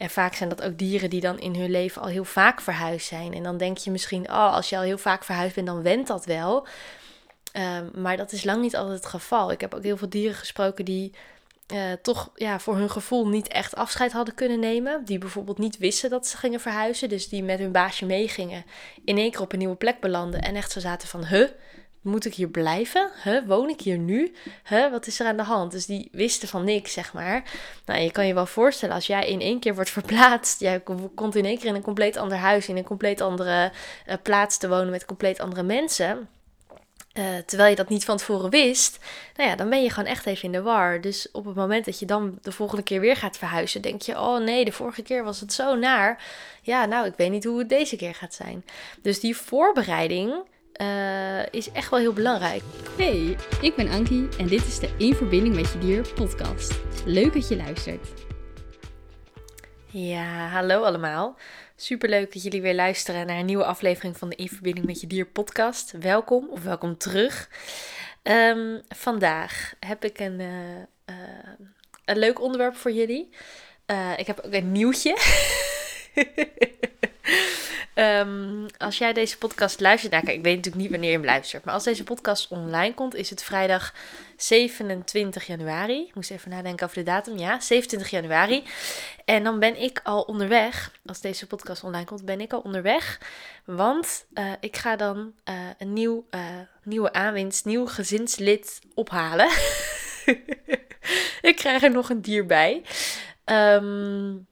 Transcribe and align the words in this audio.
En 0.00 0.10
vaak 0.10 0.34
zijn 0.34 0.48
dat 0.48 0.62
ook 0.62 0.78
dieren 0.78 1.10
die 1.10 1.20
dan 1.20 1.38
in 1.38 1.54
hun 1.54 1.70
leven 1.70 2.02
al 2.02 2.08
heel 2.08 2.24
vaak 2.24 2.60
verhuisd 2.60 3.06
zijn. 3.06 3.34
En 3.34 3.42
dan 3.42 3.56
denk 3.56 3.78
je 3.78 3.90
misschien, 3.90 4.30
oh, 4.30 4.54
als 4.54 4.68
je 4.68 4.76
al 4.76 4.82
heel 4.82 4.98
vaak 4.98 5.24
verhuisd 5.24 5.54
bent, 5.54 5.66
dan 5.66 5.82
went 5.82 6.06
dat 6.06 6.24
wel. 6.24 6.66
Ehm, 7.52 7.86
maar 7.94 8.16
dat 8.16 8.32
is 8.32 8.44
lang 8.44 8.62
niet 8.62 8.76
altijd 8.76 8.96
het 8.96 9.06
geval. 9.06 9.50
Ik 9.50 9.60
heb 9.60 9.74
ook 9.74 9.82
heel 9.82 9.96
veel 9.96 10.08
dieren 10.08 10.36
gesproken 10.36 10.84
die 10.84 11.14
uh, 11.72 11.92
toch 12.02 12.30
ja, 12.34 12.60
voor 12.60 12.76
hun 12.76 12.90
gevoel 12.90 13.28
niet 13.28 13.48
echt 13.48 13.74
afscheid 13.74 14.12
hadden 14.12 14.34
kunnen 14.34 14.60
nemen. 14.60 15.04
Die 15.04 15.18
bijvoorbeeld 15.18 15.58
niet 15.58 15.78
wisten 15.78 16.10
dat 16.10 16.26
ze 16.26 16.36
gingen 16.36 16.60
verhuizen. 16.60 17.08
Dus 17.08 17.28
die 17.28 17.42
met 17.42 17.58
hun 17.58 17.72
baasje 17.72 18.06
meegingen. 18.06 18.64
In 19.04 19.18
één 19.18 19.30
keer 19.30 19.40
op 19.40 19.52
een 19.52 19.58
nieuwe 19.58 19.76
plek 19.76 20.00
belanden. 20.00 20.42
En 20.42 20.56
echt 20.56 20.70
zo 20.70 20.80
zaten 20.80 21.08
van, 21.08 21.24
huh, 21.24 21.48
moet 22.00 22.24
ik 22.24 22.34
hier 22.34 22.48
blijven? 22.48 23.10
Woon 23.46 23.68
ik 23.68 23.80
hier 23.80 23.98
nu? 23.98 24.34
Wat 24.90 25.06
is 25.06 25.20
er 25.20 25.26
aan 25.26 25.36
de 25.36 25.42
hand? 25.42 25.72
Dus 25.72 25.86
die 25.86 26.08
wisten 26.12 26.48
van 26.48 26.64
niks, 26.64 26.92
zeg 26.92 27.12
maar. 27.12 27.42
Nou, 27.86 28.00
je 28.00 28.10
kan 28.10 28.26
je 28.26 28.34
wel 28.34 28.46
voorstellen, 28.46 28.94
als 28.94 29.06
jij 29.06 29.28
in 29.28 29.40
één 29.40 29.60
keer 29.60 29.74
wordt 29.74 29.90
verplaatst. 30.00 30.60
Jij 30.60 30.82
komt 31.14 31.36
in 31.36 31.44
één 31.44 31.58
keer 31.58 31.68
in 31.68 31.74
een 31.74 31.82
compleet 31.82 32.16
ander 32.16 32.38
huis. 32.38 32.68
In 32.68 32.76
een 32.76 32.84
compleet 32.84 33.20
andere 33.20 33.72
uh, 34.06 34.14
plaats 34.22 34.58
te 34.58 34.68
wonen 34.68 34.90
met 34.90 35.04
compleet 35.04 35.40
andere 35.40 35.62
mensen 35.62 36.28
uh, 37.14 37.38
terwijl 37.46 37.70
je 37.70 37.76
dat 37.76 37.88
niet 37.88 38.04
van 38.04 38.16
tevoren 38.16 38.50
wist, 38.50 38.98
nou 39.36 39.48
ja, 39.48 39.56
dan 39.56 39.68
ben 39.68 39.82
je 39.82 39.90
gewoon 39.90 40.08
echt 40.08 40.26
even 40.26 40.44
in 40.44 40.52
de 40.52 40.62
war. 40.62 41.00
Dus 41.00 41.30
op 41.32 41.44
het 41.44 41.54
moment 41.54 41.84
dat 41.84 41.98
je 41.98 42.06
dan 42.06 42.38
de 42.42 42.52
volgende 42.52 42.82
keer 42.82 43.00
weer 43.00 43.16
gaat 43.16 43.36
verhuizen, 43.38 43.82
denk 43.82 44.02
je: 44.02 44.18
oh 44.18 44.38
nee, 44.38 44.64
de 44.64 44.72
vorige 44.72 45.02
keer 45.02 45.24
was 45.24 45.40
het 45.40 45.52
zo 45.52 45.74
naar. 45.74 46.24
Ja, 46.62 46.84
nou, 46.84 47.06
ik 47.06 47.14
weet 47.16 47.30
niet 47.30 47.44
hoe 47.44 47.58
het 47.58 47.68
deze 47.68 47.96
keer 47.96 48.14
gaat 48.14 48.34
zijn. 48.34 48.64
Dus 49.02 49.20
die 49.20 49.36
voorbereiding 49.36 50.34
uh, 50.76 51.46
is 51.50 51.70
echt 51.72 51.90
wel 51.90 51.98
heel 51.98 52.12
belangrijk. 52.12 52.62
Hey, 52.96 53.36
ik 53.60 53.74
ben 53.76 53.88
Ankie 53.88 54.28
en 54.38 54.46
dit 54.46 54.66
is 54.66 54.78
de 54.78 54.88
In 54.96 55.14
Verbinding 55.14 55.54
met 55.54 55.72
Je 55.72 55.78
Dier 55.78 56.08
podcast. 56.14 56.80
Leuk 57.04 57.32
dat 57.32 57.48
je 57.48 57.56
luistert. 57.56 58.08
Ja, 59.86 60.48
hallo 60.48 60.82
allemaal. 60.82 61.36
Superleuk 61.76 62.32
dat 62.32 62.42
jullie 62.42 62.62
weer 62.62 62.74
luisteren 62.74 63.26
naar 63.26 63.38
een 63.38 63.46
nieuwe 63.46 63.64
aflevering 63.64 64.16
van 64.16 64.28
de 64.28 64.36
In 64.36 64.48
Verbinding 64.48 64.86
met 64.86 65.00
Je 65.00 65.06
Dier 65.06 65.26
podcast. 65.26 65.90
Welkom 65.90 66.48
of 66.50 66.62
welkom 66.62 66.96
terug. 66.96 67.48
Um, 68.22 68.80
vandaag 68.88 69.74
heb 69.80 70.04
ik 70.04 70.18
een, 70.18 70.40
uh, 70.40 70.76
uh, 71.06 71.16
een 72.04 72.18
leuk 72.18 72.40
onderwerp 72.40 72.76
voor 72.76 72.92
jullie. 72.92 73.28
Ik 74.16 74.26
heb 74.26 74.40
ook 74.40 74.52
een 74.52 74.72
nieuwtje. 74.72 75.16
Um, 77.94 78.66
als 78.78 78.98
jij 78.98 79.12
deze 79.12 79.38
podcast 79.38 79.80
luistert, 79.80 80.12
nou 80.12 80.24
kijk, 80.24 80.36
ik 80.36 80.42
weet 80.42 80.56
natuurlijk 80.56 80.82
niet 80.82 80.90
wanneer 80.90 81.10
je 81.10 81.16
hem 81.16 81.26
luistert, 81.26 81.64
maar 81.64 81.74
als 81.74 81.84
deze 81.84 82.04
podcast 82.04 82.50
online 82.50 82.94
komt, 82.94 83.14
is 83.14 83.30
het 83.30 83.42
vrijdag 83.42 83.94
27 84.36 85.46
januari. 85.46 86.06
Ik 86.06 86.14
moest 86.14 86.30
even 86.30 86.50
nadenken 86.50 86.86
over 86.86 86.98
de 86.98 87.04
datum. 87.04 87.38
Ja, 87.38 87.60
27 87.60 88.10
januari. 88.10 88.64
En 89.24 89.44
dan 89.44 89.58
ben 89.58 89.82
ik 89.82 90.00
al 90.02 90.22
onderweg. 90.22 90.92
Als 91.06 91.20
deze 91.20 91.46
podcast 91.46 91.84
online 91.84 92.04
komt, 92.04 92.24
ben 92.24 92.40
ik 92.40 92.52
al 92.52 92.60
onderweg. 92.60 93.20
Want 93.64 94.26
uh, 94.34 94.52
ik 94.60 94.76
ga 94.76 94.96
dan 94.96 95.32
uh, 95.48 95.54
een 95.78 95.92
nieuw, 95.92 96.26
uh, 96.30 96.40
nieuwe 96.82 97.12
aanwinst, 97.12 97.64
nieuw 97.64 97.86
gezinslid 97.86 98.80
ophalen. 98.94 99.48
ik 101.50 101.56
krijg 101.56 101.82
er 101.82 101.90
nog 101.90 102.10
een 102.10 102.22
dier 102.22 102.46
bij. 102.46 102.82
Um, 103.44 104.48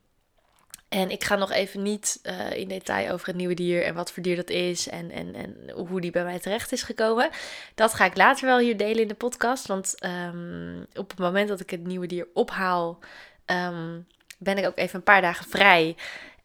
en 0.88 1.10
ik 1.10 1.24
ga 1.24 1.36
nog 1.36 1.52
even 1.52 1.82
niet 1.82 2.20
uh, 2.22 2.52
in 2.52 2.68
detail 2.68 3.12
over 3.12 3.26
het 3.26 3.36
nieuwe 3.36 3.54
dier 3.54 3.84
en 3.84 3.94
wat 3.94 4.12
voor 4.12 4.22
dier 4.22 4.36
dat 4.36 4.50
is 4.50 4.88
en, 4.88 5.10
en, 5.10 5.34
en 5.34 5.70
hoe 5.74 6.00
die 6.00 6.10
bij 6.10 6.24
mij 6.24 6.38
terecht 6.38 6.72
is 6.72 6.82
gekomen. 6.82 7.30
Dat 7.74 7.94
ga 7.94 8.04
ik 8.04 8.16
later 8.16 8.46
wel 8.46 8.58
hier 8.58 8.76
delen 8.76 9.02
in 9.02 9.08
de 9.08 9.14
podcast. 9.14 9.66
Want 9.66 9.94
um, 10.04 10.86
op 10.94 11.10
het 11.10 11.18
moment 11.18 11.48
dat 11.48 11.60
ik 11.60 11.70
het 11.70 11.86
nieuwe 11.86 12.06
dier 12.06 12.26
ophaal, 12.34 12.98
um, 13.46 14.06
ben 14.38 14.58
ik 14.58 14.66
ook 14.66 14.76
even 14.76 14.96
een 14.96 15.02
paar 15.02 15.20
dagen 15.20 15.46
vrij. 15.48 15.96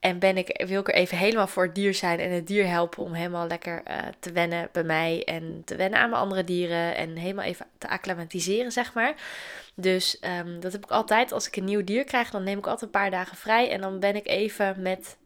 En 0.04 0.20
ben 0.20 0.38
ik, 0.38 0.64
wil 0.68 0.80
ik 0.80 0.88
er 0.88 0.94
even 0.94 1.18
helemaal 1.18 1.48
voor 1.48 1.64
het 1.64 1.76
dier 1.76 1.94
zijn 1.94 2.20
en 2.20 2.32
het 2.32 2.48
dier 2.48 2.68
helpen 2.68 3.04
om 3.04 3.14
helemaal 3.14 3.48
lekker 3.48 3.82
uh, 3.88 3.98
te 4.20 4.32
wennen 4.32 4.70
bij 4.72 4.84
mij. 4.84 5.24
En 5.24 5.62
te 5.66 5.76
wennen 5.76 6.00
aan 6.00 6.10
mijn 6.10 6.22
andere 6.22 6.44
dieren. 6.44 6.96
En 6.96 7.16
helemaal 7.16 7.46
even 7.46 7.66
te 7.78 7.90
acclimatiseren, 7.90 8.72
zeg 8.72 8.94
maar. 8.94 9.14
Dus 9.76 10.20
um, 10.40 10.60
dat 10.60 10.72
heb 10.72 10.84
ik 10.84 10.92
altijd. 10.92 11.32
Als 11.32 11.48
ik 11.48 11.56
een 11.56 11.64
nieuw 11.64 11.84
dier 11.84 12.04
krijg, 12.04 12.30
dan 12.30 12.44
neem 12.44 12.58
ik 12.58 12.66
altijd 12.66 12.82
een 12.82 13.00
paar 13.00 13.12
dagen 13.12 13.38
vrij. 13.38 13.70
En 13.70 13.82
dan 13.82 14.00
ben 14.00 14.16
ik 14.16 14.28
even 14.28 14.82
met 14.82 15.18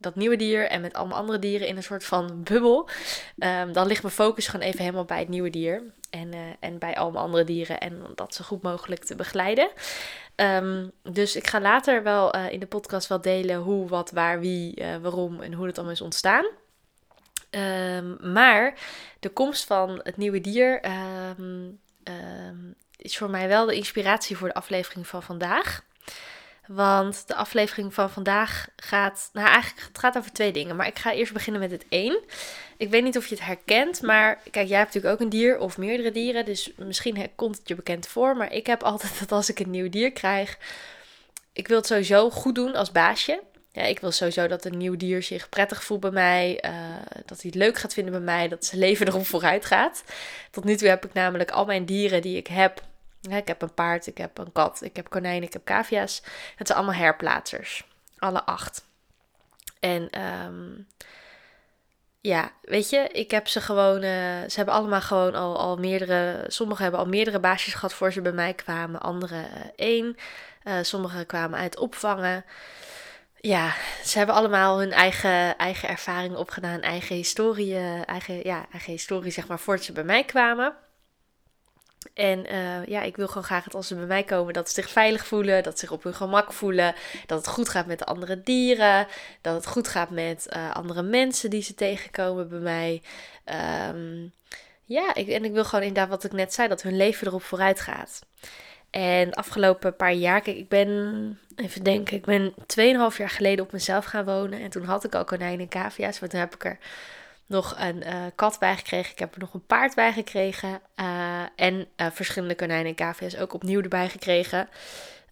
dat 0.00 0.14
nieuwe 0.14 0.36
dier 0.36 0.66
en 0.66 0.80
met 0.80 0.92
allemaal 0.92 1.18
andere 1.18 1.38
dieren 1.38 1.66
in 1.66 1.76
een 1.76 1.82
soort 1.82 2.04
van 2.04 2.42
bubbel. 2.42 2.88
Um, 3.38 3.72
dan 3.72 3.86
ligt 3.86 4.02
mijn 4.02 4.14
focus 4.14 4.48
gewoon 4.48 4.66
even 4.66 4.80
helemaal 4.80 5.04
bij 5.04 5.18
het 5.18 5.28
nieuwe 5.28 5.50
dier. 5.50 5.82
En, 6.10 6.34
uh, 6.34 6.40
en 6.60 6.78
bij 6.78 6.96
allemaal 6.96 7.22
andere 7.22 7.44
dieren. 7.44 7.80
En 7.80 8.02
dat 8.14 8.34
zo 8.34 8.44
goed 8.44 8.62
mogelijk 8.62 9.04
te 9.04 9.14
begeleiden. 9.14 9.70
Um, 10.36 10.90
dus 11.02 11.36
ik 11.36 11.46
ga 11.46 11.60
later 11.60 12.02
wel 12.02 12.36
uh, 12.36 12.52
in 12.52 12.60
de 12.60 12.66
podcast 12.66 13.08
wel 13.08 13.20
delen 13.20 13.56
hoe, 13.56 13.88
wat, 13.88 14.10
waar, 14.10 14.40
wie, 14.40 14.80
uh, 14.80 14.96
waarom 14.96 15.40
en 15.40 15.52
hoe 15.52 15.66
het 15.66 15.76
allemaal 15.76 15.94
is 15.94 16.00
ontstaan. 16.00 16.46
Um, 17.50 18.32
maar 18.32 18.78
de 19.20 19.28
komst 19.28 19.64
van 19.64 20.00
het 20.02 20.16
nieuwe 20.16 20.40
dier 20.40 20.80
is 22.96 23.18
voor 23.18 23.30
mij 23.30 23.48
wel 23.48 23.66
de 23.66 23.74
inspiratie 23.74 24.36
voor 24.36 24.48
de 24.48 24.54
aflevering 24.54 25.06
van 25.06 25.22
vandaag. 25.22 25.82
Want 26.72 27.22
de 27.26 27.34
aflevering 27.34 27.94
van 27.94 28.10
vandaag 28.10 28.68
gaat. 28.76 29.30
Nou, 29.32 29.48
eigenlijk 29.48 29.86
het 29.86 29.98
gaat 29.98 30.16
over 30.16 30.32
twee 30.32 30.52
dingen. 30.52 30.76
Maar 30.76 30.86
ik 30.86 30.98
ga 30.98 31.12
eerst 31.12 31.32
beginnen 31.32 31.60
met 31.60 31.70
het 31.70 31.84
één. 31.88 32.20
Ik 32.76 32.90
weet 32.90 33.02
niet 33.02 33.16
of 33.16 33.26
je 33.26 33.34
het 33.34 33.44
herkent. 33.44 34.02
Maar 34.02 34.40
kijk, 34.50 34.68
jij 34.68 34.78
hebt 34.78 34.94
natuurlijk 34.94 35.14
ook 35.14 35.20
een 35.20 35.38
dier 35.38 35.58
of 35.58 35.78
meerdere 35.78 36.10
dieren. 36.10 36.44
Dus 36.44 36.70
misschien 36.76 37.30
komt 37.34 37.58
het 37.58 37.68
je 37.68 37.74
bekend 37.74 38.06
voor. 38.06 38.36
Maar 38.36 38.52
ik 38.52 38.66
heb 38.66 38.82
altijd 38.92 39.18
dat 39.18 39.32
als 39.32 39.50
ik 39.50 39.58
een 39.58 39.70
nieuw 39.70 39.88
dier 39.88 40.12
krijg. 40.12 40.58
Ik 41.52 41.68
wil 41.68 41.76
het 41.76 41.86
sowieso 41.86 42.30
goed 42.30 42.54
doen 42.54 42.74
als 42.74 42.92
baasje. 42.92 43.42
Ja, 43.72 43.82
ik 43.82 44.00
wil 44.00 44.10
sowieso 44.10 44.46
dat 44.46 44.64
een 44.64 44.76
nieuw 44.76 44.96
dier 44.96 45.22
zich 45.22 45.48
prettig 45.48 45.84
voelt 45.84 46.00
bij 46.00 46.10
mij. 46.10 46.64
Uh, 46.64 46.70
dat 47.26 47.42
hij 47.42 47.50
het 47.50 47.54
leuk 47.54 47.78
gaat 47.78 47.94
vinden 47.94 48.12
bij 48.12 48.22
mij. 48.22 48.48
Dat 48.48 48.64
zijn 48.64 48.80
leven 48.80 49.06
erop 49.08 49.26
vooruit 49.26 49.64
gaat. 49.64 50.04
Tot 50.50 50.64
nu 50.64 50.76
toe 50.76 50.88
heb 50.88 51.04
ik 51.04 51.12
namelijk 51.12 51.50
al 51.50 51.64
mijn 51.64 51.84
dieren 51.84 52.22
die 52.22 52.36
ik 52.36 52.46
heb 52.46 52.82
ik 53.28 53.46
heb 53.46 53.62
een 53.62 53.74
paard, 53.74 54.06
ik 54.06 54.18
heb 54.18 54.38
een 54.38 54.52
kat, 54.52 54.82
ik 54.82 54.96
heb 54.96 55.08
konijnen, 55.08 55.42
ik 55.42 55.52
heb 55.52 55.64
cavia's. 55.64 56.22
Het 56.56 56.66
zijn 56.66 56.78
allemaal 56.78 57.00
herplaatsers. 57.00 57.84
Alle 58.18 58.44
acht. 58.44 58.84
En 59.80 60.22
um, 60.22 60.86
ja, 62.20 62.52
weet 62.62 62.90
je, 62.90 63.08
ik 63.12 63.30
heb 63.30 63.48
ze 63.48 63.60
gewoon. 63.60 63.96
Uh, 64.02 64.40
ze 64.48 64.52
hebben 64.54 64.74
allemaal 64.74 65.00
gewoon 65.00 65.34
al, 65.34 65.58
al 65.58 65.76
meerdere. 65.76 66.44
Sommigen 66.46 66.82
hebben 66.82 67.00
al 67.00 67.06
meerdere 67.06 67.40
baasjes 67.40 67.74
gehad 67.74 67.92
voor 67.92 68.12
ze 68.12 68.20
bij 68.20 68.32
mij 68.32 68.54
kwamen. 68.54 69.00
Anderen 69.00 69.44
uh, 69.44 69.60
één. 69.76 70.16
Uh, 70.64 70.74
sommigen 70.82 71.26
kwamen 71.26 71.58
uit 71.58 71.78
opvangen. 71.78 72.44
Ja, 73.36 73.74
ze 74.04 74.18
hebben 74.18 74.36
allemaal 74.36 74.78
hun 74.78 74.92
eigen, 74.92 75.56
eigen 75.56 75.88
ervaring 75.88 76.36
opgedaan. 76.36 76.80
Eigen 76.80 77.16
historie. 77.16 77.76
Eigen, 78.04 78.46
ja, 78.46 78.66
eigen 78.70 78.92
historie, 78.92 79.30
zeg 79.30 79.46
maar, 79.46 79.58
voordat 79.58 79.84
ze 79.84 79.92
bij 79.92 80.04
mij 80.04 80.24
kwamen. 80.24 80.74
En 82.20 82.52
uh, 82.52 82.86
ja, 82.86 83.02
ik 83.02 83.16
wil 83.16 83.26
gewoon 83.26 83.44
graag 83.44 83.64
dat 83.64 83.74
als 83.74 83.86
ze 83.86 83.94
bij 83.94 84.06
mij 84.06 84.22
komen, 84.22 84.52
dat 84.52 84.68
ze 84.68 84.74
zich 84.74 84.90
veilig 84.90 85.26
voelen, 85.26 85.62
dat 85.62 85.72
ze 85.72 85.78
zich 85.78 85.90
op 85.90 86.02
hun 86.02 86.14
gemak 86.14 86.52
voelen, 86.52 86.94
dat 87.26 87.38
het 87.38 87.48
goed 87.48 87.68
gaat 87.68 87.86
met 87.86 87.98
de 87.98 88.04
andere 88.04 88.42
dieren, 88.42 89.06
dat 89.40 89.54
het 89.54 89.66
goed 89.66 89.88
gaat 89.88 90.10
met 90.10 90.46
uh, 90.56 90.70
andere 90.70 91.02
mensen 91.02 91.50
die 91.50 91.62
ze 91.62 91.74
tegenkomen 91.74 92.48
bij 92.48 92.58
mij. 92.58 93.02
Um, 93.94 94.32
ja, 94.84 95.14
ik, 95.14 95.28
en 95.28 95.44
ik 95.44 95.52
wil 95.52 95.64
gewoon 95.64 95.84
inderdaad 95.84 96.10
wat 96.10 96.24
ik 96.24 96.32
net 96.32 96.54
zei, 96.54 96.68
dat 96.68 96.82
hun 96.82 96.96
leven 96.96 97.26
erop 97.26 97.42
vooruit 97.42 97.80
gaat. 97.80 98.20
En 98.90 99.32
afgelopen 99.32 99.96
paar 99.96 100.12
jaar, 100.12 100.40
kijk, 100.40 100.56
ik 100.56 100.68
ben, 100.68 101.38
even 101.56 101.84
denken, 101.84 102.16
ik 102.16 102.24
ben 102.24 102.54
2,5 103.12 103.16
jaar 103.16 103.30
geleden 103.30 103.64
op 103.64 103.72
mezelf 103.72 104.04
gaan 104.04 104.24
wonen. 104.24 104.60
En 104.60 104.70
toen 104.70 104.84
had 104.84 105.04
ik 105.04 105.14
al 105.14 105.24
konijnen 105.24 105.60
en 105.60 105.68
cavia's, 105.68 106.20
maar 106.20 106.28
toen 106.28 106.40
heb 106.40 106.54
ik 106.54 106.64
er 106.64 106.78
nog 107.50 107.76
een 107.78 108.06
uh, 108.06 108.14
kat 108.34 108.58
bijgekregen. 108.58 109.12
Ik 109.12 109.18
heb 109.18 109.34
er 109.34 109.40
nog 109.40 109.54
een 109.54 109.66
paard 109.66 109.94
bij 109.94 110.12
gekregen. 110.12 110.80
Uh, 111.00 111.42
en 111.56 111.86
uh, 111.96 112.06
verschillende 112.12 112.54
konijnen 112.54 112.86
en 112.86 112.94
cavia's 112.94 113.36
ook 113.36 113.54
opnieuw 113.54 113.82
erbij 113.82 114.08
gekregen. 114.08 114.68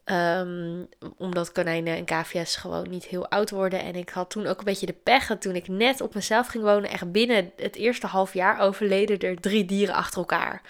Um, 0.04 0.88
omdat 1.16 1.52
konijnen 1.52 1.96
en 1.96 2.04
cavia's 2.04 2.56
gewoon 2.56 2.88
niet 2.88 3.04
heel 3.04 3.28
oud 3.28 3.50
worden. 3.50 3.80
En 3.80 3.94
ik 3.94 4.08
had 4.08 4.30
toen 4.30 4.46
ook 4.46 4.58
een 4.58 4.64
beetje 4.64 4.86
de 4.86 4.92
pech 4.92 5.26
dat 5.26 5.40
toen 5.40 5.54
ik 5.54 5.68
net 5.68 6.00
op 6.00 6.14
mezelf 6.14 6.46
ging 6.46 6.64
wonen, 6.64 6.90
echt 6.90 7.12
binnen 7.12 7.52
het 7.56 7.76
eerste 7.76 8.06
half 8.06 8.34
jaar 8.34 8.60
overleden 8.60 9.18
er 9.18 9.40
drie 9.40 9.64
dieren 9.64 9.94
achter 9.94 10.18
elkaar. 10.18 10.62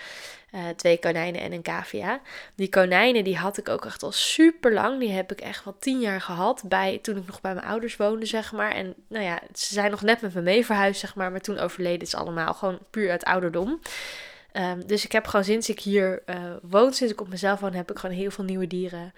Uh, 0.55 0.69
twee 0.77 0.99
konijnen 0.99 1.41
en 1.41 1.53
een 1.53 1.63
cavia. 1.63 2.21
Die 2.55 2.69
konijnen 2.69 3.25
die 3.25 3.37
had 3.37 3.59
ik 3.59 3.69
ook 3.69 3.85
echt 3.85 4.03
al 4.03 4.13
super 4.13 4.73
lang. 4.73 5.01
Die 5.01 5.11
heb 5.11 5.33
ik 5.33 5.41
echt 5.41 5.65
wel 5.65 5.77
tien 5.79 6.01
jaar 6.01 6.21
gehad. 6.21 6.63
Bij, 6.67 6.99
toen 7.03 7.17
ik 7.17 7.27
nog 7.27 7.41
bij 7.41 7.55
mijn 7.55 7.67
ouders 7.67 7.97
woonde, 7.97 8.27
zeg 8.27 8.53
maar. 8.53 8.71
En 8.73 8.95
nou 9.09 9.25
ja, 9.25 9.41
ze 9.55 9.75
zijn 9.75 9.91
nog 9.91 10.03
net 10.03 10.21
met 10.21 10.35
me 10.35 10.41
mee 10.41 10.65
verhuisd, 10.65 11.01
zeg 11.01 11.15
maar. 11.15 11.31
Maar 11.31 11.41
toen 11.41 11.59
overleden 11.59 12.09
ze 12.09 12.17
allemaal. 12.17 12.55
Gewoon 12.55 12.79
puur 12.91 13.11
uit 13.11 13.25
ouderdom. 13.25 13.81
Um, 14.53 14.87
dus 14.87 15.05
ik 15.05 15.13
heb 15.13 15.27
gewoon 15.27 15.45
sinds 15.45 15.69
ik 15.69 15.81
hier 15.81 16.23
uh, 16.27 16.37
woon, 16.63 16.93
sinds 16.93 17.13
ik 17.13 17.21
op 17.21 17.29
mezelf 17.29 17.61
woon, 17.61 17.75
heb 17.75 17.91
ik 17.91 17.99
gewoon 17.99 18.17
heel 18.17 18.31
veel 18.31 18.45
nieuwe 18.45 18.67
dieren 18.67 19.13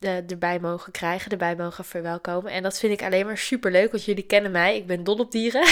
uh, 0.00 0.30
erbij 0.30 0.58
mogen 0.60 0.92
krijgen, 0.92 1.30
erbij 1.30 1.56
mogen 1.56 1.84
verwelkomen. 1.84 2.52
En 2.52 2.62
dat 2.62 2.78
vind 2.78 2.92
ik 2.92 3.02
alleen 3.02 3.26
maar 3.26 3.38
super 3.38 3.70
leuk, 3.70 3.90
want 3.90 4.04
jullie 4.04 4.26
kennen 4.26 4.50
mij. 4.50 4.76
Ik 4.76 4.86
ben 4.86 5.04
dol 5.04 5.18
op 5.18 5.32
dieren. 5.32 5.66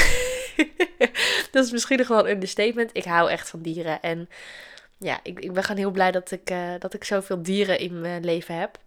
dat 1.53 1.65
is 1.65 1.71
misschien 1.71 1.99
nog 1.99 2.09
wel 2.09 2.19
een 2.19 2.31
understatement. 2.31 2.91
Ik 2.93 3.05
hou 3.05 3.31
echt 3.31 3.49
van 3.49 3.63
dieren. 3.63 4.03
En 4.03 4.29
ja, 4.99 5.21
ik, 5.23 5.41
ik 5.41 5.53
ben 5.53 5.63
gewoon 5.63 5.81
heel 5.81 5.91
blij 5.91 6.11
dat 6.11 6.31
ik, 6.31 6.51
uh, 6.51 6.73
dat 6.79 6.95
ik 6.95 7.05
zoveel 7.05 7.43
dieren 7.43 7.79
in 7.79 8.01
mijn 8.01 8.25
leven 8.25 8.59
heb. 8.59 8.79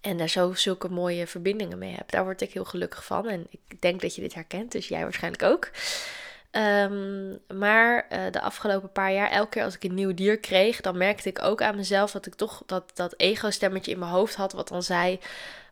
En 0.00 0.16
daar 0.16 0.28
zo 0.28 0.54
zulke 0.54 0.88
mooie 0.88 1.26
verbindingen 1.26 1.78
mee 1.78 1.94
heb. 1.94 2.10
Daar 2.10 2.24
word 2.24 2.40
ik 2.40 2.52
heel 2.52 2.64
gelukkig 2.64 3.04
van. 3.04 3.28
En 3.28 3.46
ik 3.50 3.80
denk 3.80 4.00
dat 4.00 4.14
je 4.14 4.20
dit 4.20 4.34
herkent, 4.34 4.72
dus 4.72 4.88
jij 4.88 5.02
waarschijnlijk 5.02 5.42
ook. 5.42 5.70
Ehm, 6.50 7.36
maar 7.58 8.06
uh, 8.12 8.18
de 8.30 8.40
afgelopen 8.40 8.92
paar 8.92 9.12
jaar, 9.12 9.30
elke 9.30 9.50
keer 9.50 9.64
als 9.64 9.74
ik 9.74 9.84
een 9.84 9.94
nieuw 9.94 10.14
dier 10.14 10.38
kreeg, 10.38 10.80
dan 10.80 10.96
merkte 10.96 11.28
ik 11.28 11.42
ook 11.42 11.62
aan 11.62 11.76
mezelf 11.76 12.10
dat 12.10 12.26
ik 12.26 12.34
toch 12.34 12.62
dat, 12.66 12.90
dat 12.94 13.14
ego-stemmetje 13.16 13.90
in 13.90 13.98
mijn 13.98 14.10
hoofd 14.10 14.34
had, 14.34 14.52
wat 14.52 14.68
dan 14.68 14.82
zei: 14.82 15.20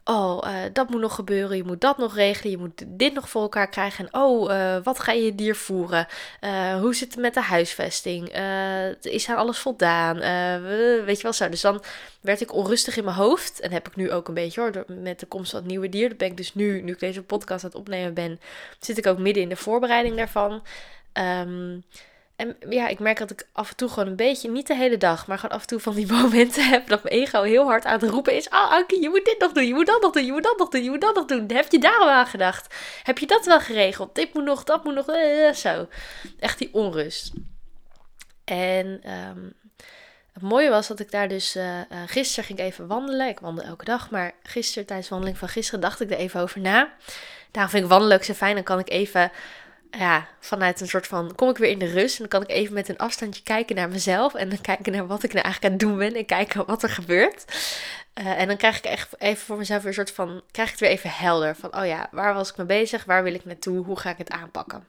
oh, 0.08 0.42
uh, 0.44 0.54
dat 0.72 0.90
moet 0.90 1.00
nog 1.00 1.14
gebeuren, 1.14 1.56
je 1.56 1.64
moet 1.64 1.80
dat 1.80 1.98
nog 1.98 2.14
regelen, 2.14 2.50
je 2.50 2.58
moet 2.58 2.84
dit 2.86 3.14
nog 3.14 3.28
voor 3.28 3.42
elkaar 3.42 3.68
krijgen. 3.68 4.04
En 4.04 4.20
oh, 4.20 4.50
uh, 4.50 4.76
wat 4.82 4.98
ga 4.98 5.12
je 5.12 5.34
dier 5.34 5.56
voeren? 5.56 6.06
Uh, 6.40 6.80
hoe 6.80 6.94
zit 6.94 7.10
het 7.10 7.20
met 7.20 7.34
de 7.34 7.40
huisvesting? 7.40 8.28
is 9.02 9.28
aan 9.28 9.36
alles 9.36 9.58
voldaan? 9.58 10.18
weet 11.04 11.16
je 11.16 11.22
wel 11.22 11.32
zo. 11.32 11.48
Dus 11.48 11.60
dan 11.60 11.82
werd 12.20 12.40
ik 12.40 12.54
onrustig 12.54 12.96
in 12.96 13.04
mijn 13.04 13.16
hoofd. 13.16 13.60
En 13.60 13.72
heb 13.72 13.88
ik 13.88 13.96
nu 13.96 14.12
ook 14.12 14.28
een 14.28 14.34
beetje 14.34 14.60
hoor, 14.60 14.84
met 14.86 15.20
de 15.20 15.26
komst 15.26 15.50
van 15.50 15.60
het 15.60 15.68
nieuwe 15.68 15.88
dier. 15.88 16.08
Dat 16.08 16.18
ben 16.18 16.28
ik 16.28 16.36
dus 16.36 16.54
nu, 16.54 16.82
nu 16.82 16.92
ik 16.92 17.00
deze 17.00 17.22
podcast 17.22 17.64
aan 17.64 17.70
het 17.70 17.78
opnemen 17.78 18.14
ben, 18.14 18.40
zit 18.80 18.98
ik 18.98 19.06
ook 19.06 19.18
midden 19.18 19.42
in 19.42 19.48
de 19.48 19.56
voorbereiding 19.56 20.16
daarvan. 20.16 20.62
Um, 21.12 21.84
en 22.36 22.56
ja, 22.68 22.88
ik 22.88 22.98
merk 22.98 23.18
dat 23.18 23.30
ik 23.30 23.46
af 23.52 23.70
en 23.70 23.76
toe 23.76 23.88
gewoon 23.88 24.08
een 24.08 24.16
beetje, 24.16 24.50
niet 24.50 24.66
de 24.66 24.74
hele 24.74 24.96
dag, 24.96 25.26
maar 25.26 25.38
gewoon 25.38 25.56
af 25.56 25.60
en 25.60 25.66
toe 25.66 25.80
van 25.80 25.94
die 25.94 26.06
momenten 26.12 26.68
heb 26.68 26.88
dat 26.88 27.02
mijn 27.02 27.14
ego 27.14 27.42
heel 27.42 27.64
hard 27.64 27.84
aan 27.84 28.00
het 28.00 28.10
roepen 28.10 28.34
is. 28.34 28.48
Oh, 28.48 28.72
Ankie, 28.72 29.02
je 29.02 29.08
moet 29.08 29.24
dit 29.24 29.38
nog 29.38 29.52
doen, 29.52 29.66
je 29.66 29.74
moet 29.74 29.86
dat 29.86 30.02
nog 30.02 30.12
doen, 30.12 30.24
je 30.24 30.32
moet 30.32 30.42
dat 30.42 30.58
nog 30.58 30.68
doen, 30.68 30.82
je 30.82 30.90
moet 30.90 31.00
dat 31.00 31.14
nog 31.14 31.24
doen. 31.24 31.50
Heb 31.52 31.72
je 31.72 31.78
daar 31.78 31.98
wel 31.98 32.10
aan 32.10 32.26
gedacht? 32.26 32.74
Heb 33.02 33.18
je 33.18 33.26
dat 33.26 33.46
wel 33.46 33.60
geregeld? 33.60 34.14
Dit 34.14 34.34
moet 34.34 34.44
nog, 34.44 34.64
dat 34.64 34.84
moet 34.84 34.94
nog, 34.94 35.08
eh, 35.08 35.52
zo. 35.52 35.88
Echt 36.38 36.58
die 36.58 36.74
onrust. 36.74 37.32
En 38.44 38.86
um, 39.12 39.52
het 40.32 40.42
mooie 40.42 40.70
was 40.70 40.86
dat 40.86 41.00
ik 41.00 41.10
daar 41.10 41.28
dus, 41.28 41.56
uh, 41.56 41.80
gisteren 42.06 42.44
ging 42.44 42.58
even 42.58 42.86
wandelen. 42.86 43.28
Ik 43.28 43.40
wandel 43.40 43.64
elke 43.64 43.84
dag, 43.84 44.10
maar 44.10 44.32
gisteren 44.42 44.86
tijdens 44.86 45.08
de 45.08 45.14
wandeling 45.14 45.38
van 45.38 45.48
gisteren 45.48 45.80
dacht 45.80 46.00
ik 46.00 46.10
er 46.10 46.16
even 46.16 46.40
over 46.40 46.60
na. 46.60 46.92
Daarom 47.50 47.72
vind 47.72 47.84
ik 47.84 47.90
wandelen 47.90 48.16
ook 48.16 48.24
zo 48.24 48.32
fijn, 48.32 48.54
dan 48.54 48.64
kan 48.64 48.78
ik 48.78 48.90
even 48.90 49.30
ja, 49.98 50.26
vanuit 50.40 50.80
een 50.80 50.88
soort 50.88 51.06
van, 51.06 51.34
kom 51.34 51.48
ik 51.48 51.56
weer 51.56 51.70
in 51.70 51.78
de 51.78 51.90
rust. 51.90 52.20
En 52.20 52.28
dan 52.28 52.40
kan 52.40 52.42
ik 52.42 52.56
even 52.56 52.74
met 52.74 52.88
een 52.88 52.98
afstandje 52.98 53.42
kijken 53.42 53.76
naar 53.76 53.88
mezelf. 53.88 54.34
En 54.34 54.48
dan 54.48 54.60
kijken 54.60 54.92
naar 54.92 55.06
wat 55.06 55.22
ik 55.22 55.32
nou 55.32 55.44
eigenlijk 55.44 55.64
aan 55.64 55.80
het 55.80 55.88
doen 55.88 55.98
ben. 55.98 56.14
En 56.14 56.26
kijken 56.26 56.66
wat 56.66 56.82
er 56.82 56.90
gebeurt. 56.90 57.44
Uh, 58.20 58.40
en 58.40 58.46
dan 58.46 58.56
krijg 58.56 58.78
ik 58.78 58.84
echt 58.84 59.20
even 59.20 59.44
voor 59.44 59.56
mezelf 59.56 59.80
weer 59.80 59.88
een 59.88 59.94
soort 59.94 60.10
van, 60.10 60.42
krijg 60.50 60.68
ik 60.68 60.74
het 60.74 60.88
weer 60.88 60.90
even 60.96 61.10
helder. 61.10 61.56
Van, 61.56 61.76
oh 61.76 61.86
ja, 61.86 62.08
waar 62.10 62.34
was 62.34 62.50
ik 62.50 62.56
mee 62.56 62.66
bezig? 62.66 63.04
Waar 63.04 63.22
wil 63.22 63.34
ik 63.34 63.44
naartoe? 63.44 63.84
Hoe 63.84 63.98
ga 63.98 64.10
ik 64.10 64.18
het 64.18 64.30
aanpakken? 64.30 64.86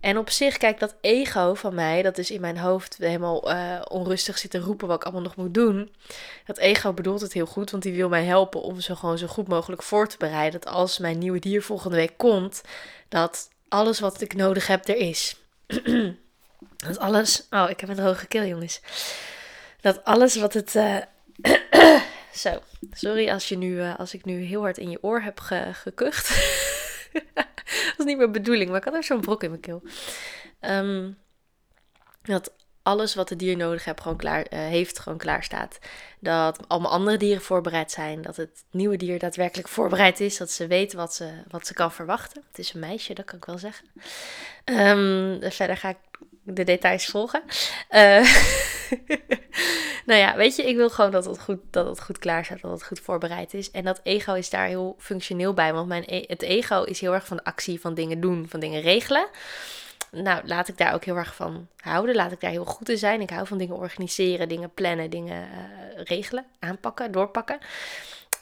En 0.00 0.18
op 0.18 0.30
zich, 0.30 0.56
kijk, 0.56 0.78
dat 0.78 0.94
ego 1.00 1.54
van 1.54 1.74
mij, 1.74 2.02
dat 2.02 2.18
is 2.18 2.30
in 2.30 2.40
mijn 2.40 2.58
hoofd 2.58 2.96
helemaal 2.98 3.52
uh, 3.52 3.80
onrustig 3.88 4.38
zitten 4.38 4.60
roepen 4.60 4.88
wat 4.88 4.96
ik 4.96 5.02
allemaal 5.02 5.22
nog 5.22 5.36
moet 5.36 5.54
doen. 5.54 5.90
Dat 6.46 6.58
ego 6.58 6.92
bedoelt 6.92 7.20
het 7.20 7.32
heel 7.32 7.46
goed, 7.46 7.70
want 7.70 7.82
die 7.82 7.92
wil 7.92 8.08
mij 8.08 8.24
helpen 8.24 8.62
om 8.62 8.80
zo 8.80 8.94
gewoon 8.94 9.18
zo 9.18 9.26
goed 9.26 9.48
mogelijk 9.48 9.82
voor 9.82 10.08
te 10.08 10.16
bereiden. 10.18 10.60
Dat 10.60 10.72
als 10.72 10.98
mijn 10.98 11.18
nieuwe 11.18 11.38
dier 11.38 11.62
volgende 11.62 11.96
week 11.96 12.12
komt, 12.16 12.62
dat 13.08 13.48
alles 13.70 14.00
wat 14.00 14.20
ik 14.20 14.34
nodig 14.34 14.66
heb 14.66 14.88
er 14.88 14.96
is. 14.96 15.36
dat 16.86 16.98
alles. 16.98 17.46
Oh, 17.50 17.70
ik 17.70 17.80
heb 17.80 17.88
een 17.88 17.96
droge 17.96 18.26
keel, 18.26 18.44
jongens. 18.44 18.80
Dat 19.80 20.04
alles 20.04 20.36
wat 20.36 20.52
het. 20.52 20.74
Uh, 20.74 20.98
zo. 22.32 22.60
Sorry 22.92 23.30
als, 23.30 23.48
je 23.48 23.56
nu, 23.56 23.74
uh, 23.74 23.98
als 23.98 24.14
ik 24.14 24.24
nu 24.24 24.42
heel 24.42 24.60
hard 24.60 24.78
in 24.78 24.90
je 24.90 25.02
oor 25.02 25.20
heb 25.20 25.40
ge 25.40 25.70
gekucht. 25.72 26.28
dat 27.34 27.98
is 27.98 28.04
niet 28.04 28.16
mijn 28.16 28.32
bedoeling, 28.32 28.70
maar 28.70 28.78
ik 28.78 28.84
had 28.84 28.94
er 28.94 29.04
zo'n 29.04 29.20
brok 29.20 29.42
in 29.42 29.50
mijn 29.50 29.62
keel. 29.62 29.82
Um, 30.60 31.18
dat 32.22 32.52
alles 32.82 33.14
wat 33.14 33.28
het 33.28 33.38
dier 33.38 33.56
nodig 33.56 33.84
heeft 33.84 34.00
gewoon, 34.00 34.16
klaar, 34.16 34.46
uh, 34.52 34.58
heeft, 34.58 34.98
gewoon 34.98 35.18
klaar 35.18 35.44
staat. 35.44 35.78
Dat 36.18 36.68
allemaal 36.68 36.90
andere 36.90 37.16
dieren 37.16 37.42
voorbereid 37.42 37.90
zijn. 37.90 38.22
Dat 38.22 38.36
het 38.36 38.64
nieuwe 38.70 38.96
dier 38.96 39.18
daadwerkelijk 39.18 39.68
voorbereid 39.78 40.20
is. 40.20 40.36
Dat 40.36 40.50
ze 40.50 40.66
weet 40.66 40.92
wat 40.92 41.14
ze, 41.14 41.30
wat 41.48 41.66
ze 41.66 41.74
kan 41.74 41.92
verwachten. 41.92 42.42
Het 42.48 42.58
is 42.58 42.74
een 42.74 42.80
meisje, 42.80 43.14
dat 43.14 43.24
kan 43.24 43.38
ik 43.38 43.44
wel 43.44 43.58
zeggen. 43.58 43.86
Um, 44.64 45.50
verder 45.50 45.76
ga 45.76 45.88
ik 45.88 45.96
de 46.42 46.64
details 46.64 47.06
volgen. 47.06 47.42
Uh, 47.90 48.00
nou 50.06 50.20
ja, 50.20 50.36
weet 50.36 50.56
je, 50.56 50.68
ik 50.68 50.76
wil 50.76 50.90
gewoon 50.90 51.10
dat 51.10 51.24
het, 51.24 51.40
goed, 51.40 51.60
dat 51.70 51.86
het 51.86 52.00
goed 52.00 52.18
klaar 52.18 52.44
staat, 52.44 52.60
dat 52.60 52.70
het 52.70 52.84
goed 52.84 53.00
voorbereid 53.00 53.54
is. 53.54 53.70
En 53.70 53.84
dat 53.84 54.00
ego 54.02 54.34
is 54.34 54.50
daar 54.50 54.66
heel 54.66 54.96
functioneel 54.98 55.54
bij. 55.54 55.72
Want 55.72 55.88
mijn 55.88 56.04
e 56.06 56.24
het 56.26 56.42
ego 56.42 56.82
is 56.82 57.00
heel 57.00 57.14
erg 57.14 57.26
van 57.26 57.42
actie, 57.42 57.80
van 57.80 57.94
dingen 57.94 58.20
doen, 58.20 58.46
van 58.48 58.60
dingen 58.60 58.80
regelen 58.80 59.28
nou, 60.10 60.46
laat 60.46 60.68
ik 60.68 60.78
daar 60.78 60.94
ook 60.94 61.04
heel 61.04 61.16
erg 61.16 61.34
van 61.34 61.68
houden. 61.76 62.14
Laat 62.14 62.32
ik 62.32 62.40
daar 62.40 62.50
heel 62.50 62.64
goed 62.64 62.88
in 62.88 62.98
zijn. 62.98 63.20
Ik 63.20 63.30
hou 63.30 63.46
van 63.46 63.58
dingen 63.58 63.76
organiseren, 63.76 64.48
dingen 64.48 64.74
plannen, 64.74 65.10
dingen 65.10 65.42
uh, 65.48 66.02
regelen, 66.04 66.44
aanpakken, 66.58 67.12
doorpakken. 67.12 67.58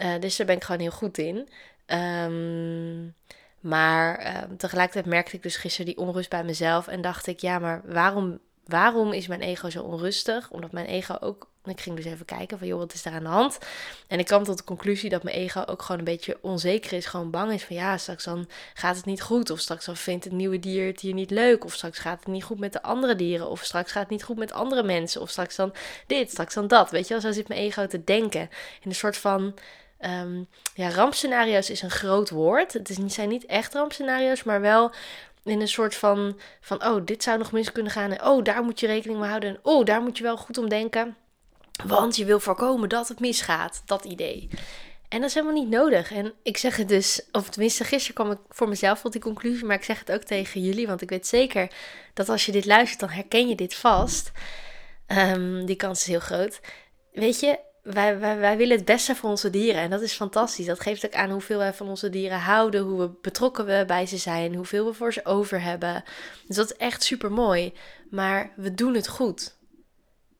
Uh, 0.00 0.20
dus 0.20 0.36
daar 0.36 0.46
ben 0.46 0.56
ik 0.56 0.64
gewoon 0.64 0.80
heel 0.80 0.90
goed 0.90 1.18
in. 1.18 1.48
Um, 1.86 3.14
maar 3.60 4.26
uh, 4.26 4.56
tegelijkertijd 4.56 5.06
merkte 5.06 5.36
ik 5.36 5.42
dus 5.42 5.56
gisteren 5.56 5.86
die 5.86 5.98
onrust 5.98 6.30
bij 6.30 6.44
mezelf. 6.44 6.88
En 6.88 7.00
dacht 7.00 7.26
ik, 7.26 7.40
ja, 7.40 7.58
maar 7.58 7.82
waarom, 7.84 8.38
waarom 8.64 9.12
is 9.12 9.26
mijn 9.26 9.40
ego 9.40 9.70
zo 9.70 9.82
onrustig? 9.82 10.50
Omdat 10.50 10.72
mijn 10.72 10.86
ego 10.86 11.16
ook 11.20 11.50
ik 11.68 11.80
ging 11.80 11.96
dus 11.96 12.04
even 12.04 12.24
kijken 12.24 12.58
van, 12.58 12.66
joh, 12.66 12.78
wat 12.78 12.92
is 12.92 13.02
daar 13.02 13.12
aan 13.12 13.22
de 13.22 13.28
hand? 13.28 13.58
En 14.06 14.18
ik 14.18 14.26
kwam 14.26 14.44
tot 14.44 14.58
de 14.58 14.64
conclusie 14.64 15.10
dat 15.10 15.22
mijn 15.22 15.36
ego 15.36 15.62
ook 15.66 15.82
gewoon 15.82 15.98
een 15.98 16.04
beetje 16.04 16.38
onzeker 16.40 16.92
is. 16.92 17.06
Gewoon 17.06 17.30
bang 17.30 17.52
is 17.52 17.64
van, 17.64 17.76
ja, 17.76 17.96
straks 17.98 18.24
dan 18.24 18.48
gaat 18.74 18.96
het 18.96 19.04
niet 19.04 19.22
goed. 19.22 19.50
Of 19.50 19.60
straks 19.60 19.84
dan 19.84 19.96
vindt 19.96 20.24
het 20.24 20.32
nieuwe 20.32 20.58
dier 20.58 20.86
het 20.86 21.00
hier 21.00 21.14
niet 21.14 21.30
leuk. 21.30 21.64
Of 21.64 21.74
straks 21.74 21.98
gaat 21.98 22.18
het 22.18 22.28
niet 22.28 22.44
goed 22.44 22.58
met 22.58 22.72
de 22.72 22.82
andere 22.82 23.16
dieren. 23.16 23.48
Of 23.48 23.64
straks 23.64 23.92
gaat 23.92 24.02
het 24.02 24.10
niet 24.10 24.24
goed 24.24 24.36
met 24.36 24.52
andere 24.52 24.82
mensen. 24.82 25.20
Of 25.20 25.30
straks 25.30 25.56
dan 25.56 25.74
dit, 26.06 26.30
straks 26.30 26.54
dan 26.54 26.66
dat. 26.66 26.90
Weet 26.90 27.08
je 27.08 27.14
wel, 27.14 27.22
zo 27.22 27.32
zit 27.32 27.48
mijn 27.48 27.60
ego 27.60 27.86
te 27.86 28.04
denken. 28.04 28.40
In 28.80 28.88
een 28.88 28.94
soort 28.94 29.16
van... 29.16 29.54
Um, 30.00 30.48
ja, 30.74 30.90
rampscenario's 30.90 31.70
is 31.70 31.82
een 31.82 31.90
groot 31.90 32.30
woord. 32.30 32.72
Het 32.72 32.88
is, 32.88 32.96
zijn 33.06 33.28
niet 33.28 33.46
echt 33.46 33.74
rampscenario's, 33.74 34.42
maar 34.42 34.60
wel 34.60 34.92
in 35.44 35.60
een 35.60 35.68
soort 35.68 35.94
van, 35.94 36.40
van, 36.60 36.84
oh, 36.84 37.04
dit 37.04 37.22
zou 37.22 37.38
nog 37.38 37.52
mis 37.52 37.72
kunnen 37.72 37.92
gaan. 37.92 38.12
En 38.12 38.24
oh, 38.24 38.44
daar 38.44 38.62
moet 38.62 38.80
je 38.80 38.86
rekening 38.86 39.18
mee 39.18 39.28
houden. 39.28 39.50
En 39.50 39.58
oh, 39.62 39.84
daar 39.84 40.02
moet 40.02 40.18
je 40.18 40.24
wel 40.24 40.36
goed 40.36 40.58
om 40.58 40.68
denken. 40.68 41.16
Want 41.86 42.16
je 42.16 42.24
wil 42.24 42.40
voorkomen 42.40 42.88
dat 42.88 43.08
het 43.08 43.20
misgaat, 43.20 43.82
dat 43.86 44.04
idee. 44.04 44.48
En 45.08 45.20
dat 45.20 45.28
is 45.28 45.34
helemaal 45.34 45.62
niet 45.62 45.70
nodig. 45.70 46.12
En 46.12 46.32
ik 46.42 46.56
zeg 46.56 46.76
het 46.76 46.88
dus, 46.88 47.22
of 47.32 47.48
tenminste, 47.48 47.84
gisteren 47.84 48.14
kwam 48.14 48.30
ik 48.30 48.38
voor 48.48 48.68
mezelf 48.68 49.00
tot 49.00 49.12
die 49.12 49.20
conclusie, 49.20 49.64
maar 49.64 49.76
ik 49.76 49.84
zeg 49.84 49.98
het 49.98 50.12
ook 50.12 50.22
tegen 50.22 50.60
jullie, 50.60 50.86
want 50.86 51.02
ik 51.02 51.10
weet 51.10 51.26
zeker 51.26 51.70
dat 52.14 52.28
als 52.28 52.46
je 52.46 52.52
dit 52.52 52.66
luistert, 52.66 53.00
dan 53.00 53.08
herken 53.08 53.48
je 53.48 53.54
dit 53.54 53.74
vast. 53.74 54.30
Um, 55.06 55.66
die 55.66 55.76
kans 55.76 56.00
is 56.00 56.06
heel 56.06 56.20
groot. 56.20 56.60
Weet 57.12 57.40
je, 57.40 57.58
wij, 57.82 58.18
wij, 58.18 58.38
wij 58.38 58.56
willen 58.56 58.76
het 58.76 58.84
beste 58.84 59.14
voor 59.14 59.30
onze 59.30 59.50
dieren 59.50 59.82
en 59.82 59.90
dat 59.90 60.02
is 60.02 60.12
fantastisch. 60.12 60.66
Dat 60.66 60.80
geeft 60.80 61.06
ook 61.06 61.14
aan 61.14 61.30
hoeveel 61.30 61.58
wij 61.58 61.72
van 61.72 61.88
onze 61.88 62.10
dieren 62.10 62.38
houden, 62.38 62.80
hoe 62.80 63.00
we 63.00 63.10
betrokken 63.22 63.66
we 63.66 63.84
bij 63.86 64.06
ze 64.06 64.16
zijn, 64.16 64.54
hoeveel 64.54 64.86
we 64.86 64.92
voor 64.92 65.12
ze 65.12 65.24
over 65.24 65.62
hebben. 65.62 66.04
Dus 66.46 66.56
dat 66.56 66.70
is 66.70 66.76
echt 66.76 67.02
super 67.02 67.32
mooi. 67.32 67.72
Maar 68.10 68.52
we 68.56 68.74
doen 68.74 68.94
het 68.94 69.08
goed. 69.08 69.56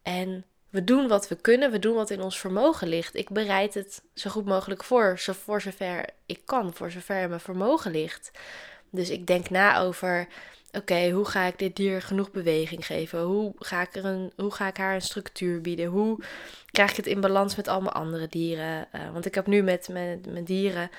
En 0.02 0.44
we 0.70 0.84
doen 0.84 1.08
wat 1.08 1.28
we 1.28 1.36
kunnen, 1.36 1.70
we 1.70 1.78
doen 1.78 1.94
wat 1.94 2.10
in 2.10 2.22
ons 2.22 2.38
vermogen 2.38 2.88
ligt. 2.88 3.14
Ik 3.14 3.30
bereid 3.30 3.74
het 3.74 4.02
zo 4.14 4.30
goed 4.30 4.44
mogelijk 4.44 4.84
voor, 4.84 5.18
zo 5.18 5.32
voor 5.32 5.60
zover 5.60 6.04
ik 6.26 6.40
kan, 6.44 6.74
voor 6.74 6.90
zover 6.90 7.28
mijn 7.28 7.40
vermogen 7.40 7.90
ligt. 7.90 8.30
Dus 8.90 9.10
ik 9.10 9.26
denk 9.26 9.50
na 9.50 9.78
over, 9.80 10.28
oké, 10.72 11.10
hoe 11.10 11.24
ga 11.24 11.44
ik 11.44 11.58
dit 11.58 11.76
dier 11.76 12.02
genoeg 12.02 12.30
beweging 12.30 12.86
geven? 12.86 13.20
Hoe 13.20 13.52
ga, 13.58 13.82
ik 13.82 13.96
er 13.96 14.04
een, 14.04 14.32
hoe 14.36 14.50
ga 14.50 14.66
ik 14.66 14.76
haar 14.76 14.94
een 14.94 15.02
structuur 15.02 15.60
bieden? 15.60 15.86
Hoe 15.86 16.18
krijg 16.70 16.90
ik 16.90 16.96
het 16.96 17.06
in 17.06 17.20
balans 17.20 17.56
met 17.56 17.68
al 17.68 17.80
mijn 17.80 17.94
andere 17.94 18.26
dieren? 18.28 18.88
Uh, 18.94 19.10
want 19.12 19.26
ik 19.26 19.34
heb 19.34 19.46
nu 19.46 19.62
met 19.62 19.88
mijn 19.88 20.44
dieren, 20.44 20.90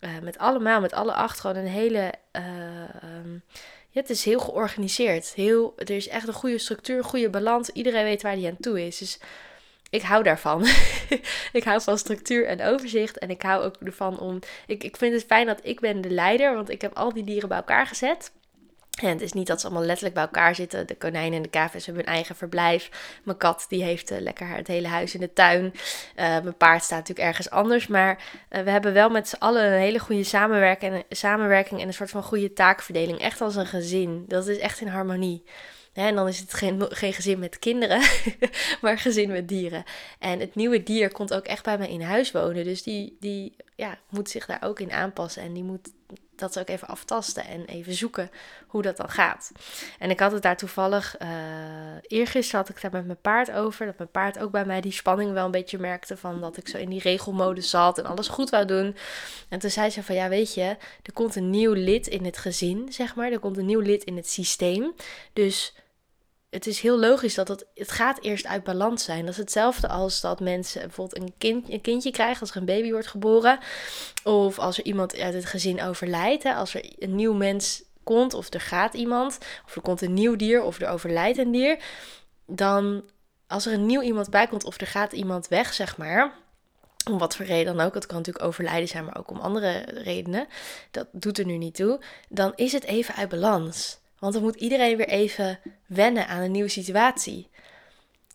uh, 0.00 0.10
met 0.22 0.38
allemaal, 0.38 0.80
met 0.80 0.92
alle 0.92 1.12
acht, 1.12 1.40
gewoon 1.40 1.56
een 1.56 1.66
hele... 1.66 2.12
Uh, 2.36 3.14
um, 3.24 3.42
ja, 3.90 4.00
het 4.00 4.10
is 4.10 4.24
heel 4.24 4.40
georganiseerd. 4.40 5.34
Heel, 5.34 5.72
er 5.76 5.90
is 5.90 6.08
echt 6.08 6.28
een 6.28 6.34
goede 6.34 6.58
structuur, 6.58 7.04
goede 7.04 7.30
balans. 7.30 7.70
Iedereen 7.70 8.04
weet 8.04 8.22
waar 8.22 8.36
hij 8.36 8.46
aan 8.46 8.56
toe 8.60 8.86
is. 8.86 8.98
Dus 8.98 9.18
ik 9.90 10.02
hou 10.02 10.22
daarvan. 10.22 10.66
ik 11.52 11.64
hou 11.64 11.82
van 11.82 11.98
structuur 11.98 12.46
en 12.46 12.62
overzicht. 12.62 13.18
En 13.18 13.30
ik 13.30 13.42
hou 13.42 13.64
ook 13.64 13.76
ervan 13.84 14.18
om. 14.18 14.38
Ik, 14.66 14.84
ik 14.84 14.96
vind 14.96 15.14
het 15.14 15.24
fijn 15.24 15.46
dat 15.46 15.60
ik 15.62 15.80
ben 15.80 16.00
de 16.00 16.10
leider, 16.10 16.54
want 16.54 16.70
ik 16.70 16.80
heb 16.80 16.96
al 16.96 17.12
die 17.12 17.24
dieren 17.24 17.48
bij 17.48 17.58
elkaar 17.58 17.86
gezet. 17.86 18.32
En 19.02 19.08
het 19.08 19.20
is 19.20 19.32
niet 19.32 19.46
dat 19.46 19.60
ze 19.60 19.66
allemaal 19.66 19.84
letterlijk 19.84 20.14
bij 20.14 20.24
elkaar 20.24 20.54
zitten. 20.54 20.86
De 20.86 20.96
konijnen 20.96 21.36
en 21.36 21.42
de 21.42 21.48
kavis 21.48 21.86
hebben 21.86 22.04
hun 22.04 22.14
eigen 22.14 22.36
verblijf. 22.36 22.90
Mijn 23.22 23.36
kat 23.36 23.66
die 23.68 23.82
heeft 23.82 24.10
uh, 24.12 24.20
lekker 24.20 24.48
het 24.48 24.66
hele 24.66 24.88
huis 24.88 25.14
in 25.14 25.20
de 25.20 25.32
tuin. 25.32 25.64
Uh, 25.64 25.72
mijn 26.16 26.56
paard 26.56 26.82
staat 26.82 26.98
natuurlijk 26.98 27.28
ergens 27.28 27.50
anders. 27.50 27.86
Maar 27.86 28.22
uh, 28.50 28.62
we 28.62 28.70
hebben 28.70 28.92
wel 28.92 29.10
met 29.10 29.28
z'n 29.28 29.36
allen 29.38 29.64
een 29.64 29.78
hele 29.78 29.98
goede 29.98 30.24
samenwerking, 30.24 31.04
samenwerking 31.08 31.80
en 31.80 31.86
een 31.86 31.94
soort 31.94 32.10
van 32.10 32.22
goede 32.22 32.52
taakverdeling. 32.52 33.18
Echt 33.18 33.40
als 33.40 33.56
een 33.56 33.66
gezin. 33.66 34.24
Dat 34.28 34.46
is 34.46 34.58
echt 34.58 34.80
in 34.80 34.88
harmonie. 34.88 35.44
en 35.92 36.14
dan 36.14 36.28
is 36.28 36.38
het 36.38 36.54
geen, 36.54 36.86
geen 36.88 37.12
gezin 37.12 37.38
met 37.38 37.58
kinderen, 37.58 38.02
maar 38.82 38.98
gezin 38.98 39.30
met 39.30 39.48
dieren. 39.48 39.84
En 40.18 40.40
het 40.40 40.54
nieuwe 40.54 40.82
dier 40.82 41.12
komt 41.12 41.34
ook 41.34 41.44
echt 41.44 41.64
bij 41.64 41.78
mij 41.78 41.90
in 41.90 42.02
huis 42.02 42.30
wonen. 42.30 42.64
Dus 42.64 42.82
die, 42.82 43.16
die 43.20 43.56
ja, 43.76 43.98
moet 44.08 44.30
zich 44.30 44.46
daar 44.46 44.62
ook 44.62 44.80
in 44.80 44.92
aanpassen. 44.92 45.42
En 45.42 45.52
die 45.52 45.64
moet 45.64 45.88
dat 46.40 46.58
ook 46.58 46.68
even 46.68 46.88
aftasten 46.88 47.44
en 47.44 47.64
even 47.64 47.94
zoeken 47.94 48.30
hoe 48.66 48.82
dat 48.82 48.96
dan 48.96 49.08
gaat. 49.08 49.52
En 49.98 50.10
ik 50.10 50.20
had 50.20 50.32
het 50.32 50.42
daar 50.42 50.56
toevallig, 50.56 51.16
uh, 51.22 51.28
eergisteren 52.02 52.60
had 52.60 52.68
ik 52.68 52.82
daar 52.82 52.90
met 52.92 53.06
mijn 53.06 53.20
paard 53.20 53.50
over, 53.50 53.86
dat 53.86 53.98
mijn 53.98 54.10
paard 54.10 54.38
ook 54.38 54.50
bij 54.50 54.64
mij 54.64 54.80
die 54.80 54.92
spanning 54.92 55.32
wel 55.32 55.44
een 55.44 55.50
beetje 55.50 55.78
merkte 55.78 56.16
van 56.16 56.40
dat 56.40 56.56
ik 56.56 56.68
zo 56.68 56.78
in 56.78 56.88
die 56.88 57.00
regelmode 57.00 57.60
zat 57.60 57.98
en 57.98 58.04
alles 58.04 58.28
goed 58.28 58.50
wou 58.50 58.64
doen. 58.64 58.96
En 59.48 59.58
toen 59.58 59.70
zei 59.70 59.90
ze 59.90 60.02
van, 60.02 60.14
ja 60.14 60.28
weet 60.28 60.54
je, 60.54 60.76
er 61.02 61.12
komt 61.12 61.36
een 61.36 61.50
nieuw 61.50 61.72
lid 61.72 62.06
in 62.06 62.24
het 62.24 62.38
gezin, 62.38 62.92
zeg 62.92 63.14
maar, 63.14 63.32
er 63.32 63.38
komt 63.38 63.56
een 63.56 63.66
nieuw 63.66 63.80
lid 63.80 64.04
in 64.04 64.16
het 64.16 64.28
systeem. 64.28 64.94
Dus 65.32 65.74
het 66.50 66.66
is 66.66 66.80
heel 66.80 66.98
logisch 66.98 67.34
dat 67.34 67.48
het, 67.48 67.66
het 67.74 67.90
gaat 67.90 68.20
eerst 68.20 68.46
uit 68.46 68.64
balans 68.64 69.04
zijn. 69.04 69.20
Dat 69.20 69.30
is 69.30 69.36
hetzelfde 69.36 69.88
als 69.88 70.20
dat 70.20 70.40
mensen 70.40 70.80
bijvoorbeeld 70.80 71.22
een, 71.22 71.34
kind, 71.38 71.70
een 71.70 71.80
kindje 71.80 72.10
krijgen 72.10 72.40
als 72.40 72.50
er 72.50 72.56
een 72.56 72.64
baby 72.64 72.90
wordt 72.90 73.06
geboren. 73.06 73.58
Of 74.24 74.58
als 74.58 74.78
er 74.78 74.84
iemand 74.84 75.18
uit 75.18 75.34
het 75.34 75.44
gezin 75.44 75.82
overlijdt. 75.82 76.42
Hè, 76.42 76.54
als 76.54 76.74
er 76.74 76.84
een 76.98 77.14
nieuw 77.14 77.32
mens 77.32 77.82
komt 78.04 78.34
of 78.34 78.54
er 78.54 78.60
gaat 78.60 78.94
iemand. 78.94 79.38
Of 79.66 79.74
er 79.74 79.82
komt 79.82 80.00
een 80.00 80.14
nieuw 80.14 80.36
dier 80.36 80.62
of 80.62 80.80
er 80.80 80.88
overlijdt 80.88 81.38
een 81.38 81.52
dier. 81.52 81.78
Dan 82.46 83.04
als 83.46 83.66
er 83.66 83.72
een 83.72 83.86
nieuw 83.86 84.02
iemand 84.02 84.30
bij 84.30 84.46
komt 84.46 84.64
of 84.64 84.80
er 84.80 84.86
gaat 84.86 85.12
iemand 85.12 85.48
weg, 85.48 85.72
zeg 85.72 85.96
maar. 85.96 86.34
Om 87.10 87.18
wat 87.18 87.36
voor 87.36 87.46
reden 87.46 87.76
dan 87.76 87.86
ook. 87.86 87.94
Het 87.94 88.06
kan 88.06 88.16
natuurlijk 88.16 88.44
overlijden 88.44 88.88
zijn, 88.88 89.04
maar 89.04 89.18
ook 89.18 89.30
om 89.30 89.40
andere 89.40 89.78
redenen. 89.86 90.46
Dat 90.90 91.06
doet 91.12 91.38
er 91.38 91.46
nu 91.46 91.56
niet 91.56 91.74
toe. 91.74 92.00
Dan 92.28 92.52
is 92.54 92.72
het 92.72 92.84
even 92.84 93.14
uit 93.14 93.28
balans. 93.28 93.99
Want 94.20 94.32
dan 94.32 94.42
moet 94.42 94.56
iedereen 94.56 94.96
weer 94.96 95.08
even 95.08 95.58
wennen 95.86 96.26
aan 96.26 96.42
een 96.42 96.50
nieuwe 96.50 96.68
situatie. 96.68 97.48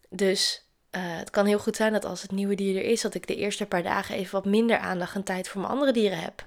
Dus 0.10 0.66
uh, 0.92 1.02
het 1.04 1.30
kan 1.30 1.46
heel 1.46 1.60
goed 1.60 1.76
zijn 1.76 1.94
dat 1.94 2.06
als 2.06 2.22
het 2.22 2.32
nieuwe 2.32 2.56
dier 2.56 2.76
er 2.76 2.92
is, 2.92 3.02
dat 3.02 3.14
ik 3.14 3.28
de 3.28 3.36
eerste 3.36 3.66
paar 3.66 3.84
dagen 3.84 4.16
even 4.16 4.32
wat 4.32 4.46
minder 4.46 4.78
aandacht 4.78 5.16
en 5.16 5.24
tijd 5.24 5.48
voor 5.48 5.62
mijn 5.62 5.74
andere 5.74 5.92
dieren 5.92 6.20
heb. 6.20 6.46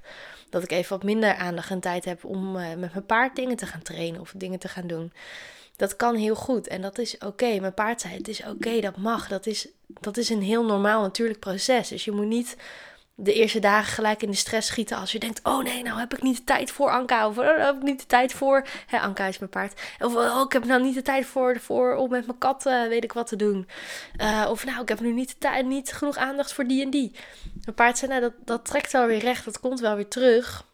Dat 0.51 0.63
ik 0.63 0.71
even 0.71 0.91
wat 0.91 1.03
minder 1.03 1.35
aandacht 1.35 1.71
en 1.71 1.81
tijd 1.81 2.05
heb 2.05 2.25
om 2.25 2.57
uh, 2.57 2.69
met 2.69 2.93
mijn 2.93 3.07
paard 3.07 3.37
dingen 3.37 3.57
te 3.57 3.67
gaan 3.67 3.83
trainen 3.83 4.21
of 4.21 4.33
dingen 4.37 4.59
te 4.59 4.69
gaan 4.69 4.87
doen. 4.87 5.13
Dat 5.77 5.97
kan 5.97 6.15
heel 6.15 6.35
goed 6.35 6.67
en 6.67 6.81
dat 6.81 6.99
is 6.99 7.19
oké. 7.19 7.61
Mijn 7.61 7.75
paard 7.75 8.01
zei: 8.01 8.15
Het 8.15 8.29
is 8.29 8.45
oké, 8.45 8.81
dat 8.81 8.97
mag. 8.97 9.29
Dat 9.29 9.47
is, 9.47 9.69
dat 9.87 10.17
is 10.17 10.29
een 10.29 10.43
heel 10.43 10.65
normaal, 10.65 11.03
natuurlijk 11.03 11.41
proces. 11.41 11.89
Dus 11.89 12.05
je 12.05 12.13
moet 12.13 12.27
niet 12.27 12.57
de 13.21 13.33
eerste 13.33 13.59
dagen 13.59 13.93
gelijk 13.93 14.23
in 14.23 14.31
de 14.31 14.37
stress 14.37 14.69
schieten 14.69 14.97
als 14.97 15.13
je 15.13 15.19
denkt, 15.19 15.41
oh 15.43 15.63
nee, 15.63 15.83
nou 15.83 15.99
heb 15.99 16.15
ik 16.15 16.23
niet 16.23 16.37
de 16.37 16.45
tijd 16.45 16.71
voor 16.71 16.91
Anka. 16.91 17.29
Of 17.29 17.39
oh, 17.39 17.57
heb 17.57 17.77
ik 17.77 17.83
niet 17.83 18.01
de 18.01 18.07
tijd 18.07 18.33
voor, 18.33 18.67
hè, 18.87 18.99
Anka 18.99 19.27
is 19.27 19.39
mijn 19.39 19.51
paard. 19.51 19.81
Of 19.99 20.15
oh, 20.15 20.43
ik 20.45 20.53
heb 20.53 20.65
nou 20.65 20.83
niet 20.83 20.95
de 20.95 21.03
tijd 21.03 21.27
voor, 21.27 21.61
voor 21.61 21.95
om 21.95 22.11
met 22.11 22.27
mijn 22.27 22.39
kat 22.39 22.67
uh, 22.67 22.89
weet 22.89 23.05
ik 23.05 23.13
wat 23.13 23.27
te 23.27 23.37
doen. 23.37 23.69
Uh, 24.21 24.47
of 24.51 24.65
nou, 24.65 24.83
ik 24.83 24.89
heb 24.89 25.01
nu 25.01 25.13
niet, 25.13 25.37
de 25.39 25.63
niet 25.65 25.93
genoeg 25.93 26.17
aandacht 26.17 26.53
voor 26.53 26.67
die 26.67 26.83
en 26.83 26.91
die. 26.91 27.13
Mijn 27.65 27.75
paard 27.75 27.99
zei, 27.99 28.11
nou 28.11 28.23
dat, 28.23 28.33
dat 28.45 28.65
trekt 28.65 28.93
wel 28.93 29.07
weer 29.07 29.19
recht, 29.19 29.45
dat 29.45 29.61
komt 29.61 29.81
wel 29.81 29.97
weer 29.97 30.09
terug. 30.09 30.67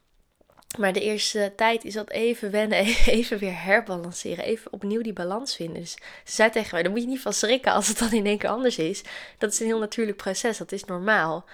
Maar 0.79 0.93
de 0.93 1.01
eerste 1.01 1.53
tijd 1.57 1.85
is 1.85 1.95
dat 1.95 2.11
even 2.11 2.51
wennen, 2.51 2.79
even 3.07 3.39
weer 3.39 3.63
herbalanceren, 3.63 4.45
even 4.45 4.73
opnieuw 4.73 5.03
die 5.03 5.13
balans 5.13 5.57
vinden. 5.57 5.81
Dus 5.81 5.93
ze 6.25 6.35
zei 6.35 6.51
tegen 6.51 6.69
mij, 6.73 6.83
daar 6.83 6.93
moet 6.93 7.03
je 7.03 7.09
niet 7.09 7.21
van 7.21 7.33
schrikken 7.33 7.73
als 7.73 7.89
het 7.89 7.99
dan 7.99 8.13
in 8.13 8.27
één 8.27 8.39
keer 8.39 8.51
anders 8.51 8.79
is. 8.79 9.03
Dat 9.39 9.53
is 9.53 9.61
een 9.61 9.67
heel 9.67 9.79
natuurlijk 9.79 10.17
proces, 10.17 10.59
dat 10.59 10.73
is 10.73 10.85
normaal. 10.85 11.45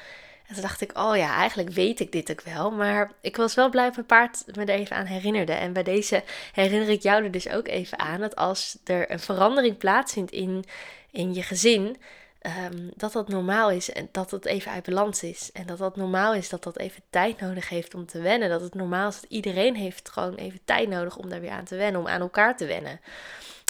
En 0.50 0.56
toen 0.56 0.64
dacht 0.64 0.80
ik, 0.80 0.98
oh 0.98 1.16
ja, 1.16 1.34
eigenlijk 1.34 1.70
weet 1.70 2.00
ik 2.00 2.12
dit 2.12 2.30
ook 2.30 2.40
wel. 2.40 2.70
Maar 2.70 3.12
ik 3.20 3.36
was 3.36 3.54
wel 3.54 3.70
blij 3.70 3.84
dat 3.84 3.94
mijn 3.94 4.06
paard 4.06 4.44
me 4.46 4.64
er 4.64 4.68
even 4.78 4.96
aan 4.96 5.04
herinnerde. 5.04 5.52
En 5.52 5.72
bij 5.72 5.82
deze 5.82 6.22
herinner 6.52 6.88
ik 6.88 7.02
jou 7.02 7.24
er 7.24 7.30
dus 7.30 7.48
ook 7.48 7.68
even 7.68 7.98
aan 7.98 8.20
dat 8.20 8.36
als 8.36 8.78
er 8.84 9.10
een 9.10 9.20
verandering 9.20 9.78
plaatsvindt 9.78 10.30
in, 10.30 10.64
in 11.10 11.34
je 11.34 11.42
gezin, 11.42 11.96
ehm, 12.40 12.88
dat 12.96 13.12
dat 13.12 13.28
normaal 13.28 13.70
is 13.70 13.92
en 13.92 14.08
dat 14.12 14.30
het 14.30 14.44
even 14.44 14.72
uit 14.72 14.84
balans 14.84 15.22
is. 15.22 15.52
En 15.52 15.66
dat 15.66 15.78
dat 15.78 15.96
normaal 15.96 16.34
is 16.34 16.48
dat 16.48 16.62
dat 16.62 16.78
even 16.78 17.02
tijd 17.10 17.40
nodig 17.40 17.68
heeft 17.68 17.94
om 17.94 18.06
te 18.06 18.20
wennen. 18.20 18.48
Dat 18.48 18.60
het 18.60 18.74
normaal 18.74 19.08
is 19.08 19.20
dat 19.20 19.30
iedereen 19.30 19.76
heeft 19.76 20.08
gewoon 20.08 20.34
even 20.34 20.60
tijd 20.64 20.88
nodig 20.88 21.16
om 21.16 21.28
daar 21.28 21.40
weer 21.40 21.50
aan 21.50 21.64
te 21.64 21.76
wennen, 21.76 22.00
om 22.00 22.08
aan 22.08 22.20
elkaar 22.20 22.56
te 22.56 22.66
wennen. 22.66 23.00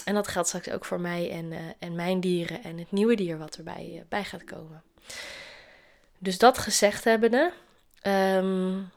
En 0.05 0.13
dat 0.13 0.27
geldt 0.27 0.47
straks 0.47 0.69
ook 0.69 0.85
voor 0.85 0.99
mij 0.99 1.31
en, 1.31 1.51
uh, 1.51 1.59
en 1.79 1.95
mijn 1.95 2.19
dieren 2.19 2.63
en 2.63 2.77
het 2.77 2.91
nieuwe 2.91 3.15
dier 3.15 3.37
wat 3.37 3.55
erbij 3.55 3.91
uh, 3.93 4.01
bij 4.09 4.23
gaat 4.23 4.43
komen. 4.43 4.83
Dus 6.21 6.37
dat 6.37 6.57
gezegd 6.57 7.03
hebbende. 7.03 7.51
Um, 8.07 8.91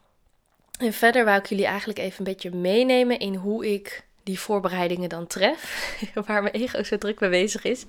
en 0.78 0.93
verder 0.93 1.25
wou 1.25 1.38
ik 1.38 1.47
jullie 1.47 1.66
eigenlijk 1.66 1.99
even 1.99 2.19
een 2.19 2.33
beetje 2.33 2.50
meenemen 2.50 3.19
in 3.19 3.35
hoe 3.35 3.73
ik 3.73 4.04
die 4.23 4.40
voorbereidingen 4.40 5.09
dan 5.09 5.26
tref. 5.26 5.95
waar 6.26 6.43
mijn 6.43 6.54
ego 6.54 6.83
zo 6.83 6.99
druk 6.99 7.21
mee 7.21 7.31
bezig 7.31 7.64
is. 7.64 7.85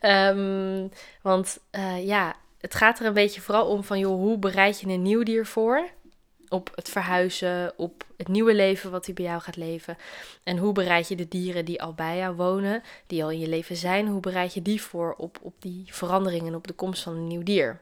um, 0.00 0.90
want 1.22 1.58
uh, 1.72 2.06
ja, 2.06 2.36
het 2.60 2.74
gaat 2.74 3.00
er 3.00 3.06
een 3.06 3.12
beetje 3.12 3.40
vooral 3.40 3.66
om 3.66 3.84
van, 3.84 3.98
joh, 3.98 4.20
hoe 4.20 4.38
bereid 4.38 4.80
je 4.80 4.86
een 4.86 5.02
nieuw 5.02 5.22
dier 5.22 5.46
voor? 5.46 5.88
Op 6.48 6.70
het 6.74 6.88
verhuizen, 6.88 7.72
op 7.76 8.04
het 8.16 8.28
nieuwe 8.28 8.54
leven 8.54 8.90
wat 8.90 9.06
hij 9.06 9.14
bij 9.14 9.24
jou 9.24 9.40
gaat 9.40 9.56
leven. 9.56 9.96
En 10.42 10.56
hoe 10.56 10.72
bereid 10.72 11.08
je 11.08 11.16
de 11.16 11.28
dieren 11.28 11.64
die 11.64 11.82
al 11.82 11.94
bij 11.94 12.16
jou 12.16 12.36
wonen, 12.36 12.82
die 13.06 13.24
al 13.24 13.30
in 13.30 13.38
je 13.38 13.48
leven 13.48 13.76
zijn, 13.76 14.06
hoe 14.06 14.20
bereid 14.20 14.54
je 14.54 14.62
die 14.62 14.82
voor 14.82 15.14
op, 15.16 15.38
op 15.42 15.54
die 15.58 15.84
veranderingen, 15.86 16.54
op 16.54 16.66
de 16.66 16.72
komst 16.72 17.02
van 17.02 17.16
een 17.16 17.26
nieuw 17.26 17.42
dier? 17.42 17.80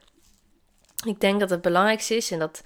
Ik 1.04 1.20
denk 1.20 1.40
dat 1.40 1.50
het 1.50 1.62
belangrijkste 1.62 2.16
is, 2.16 2.30
en 2.30 2.38
dat 2.38 2.62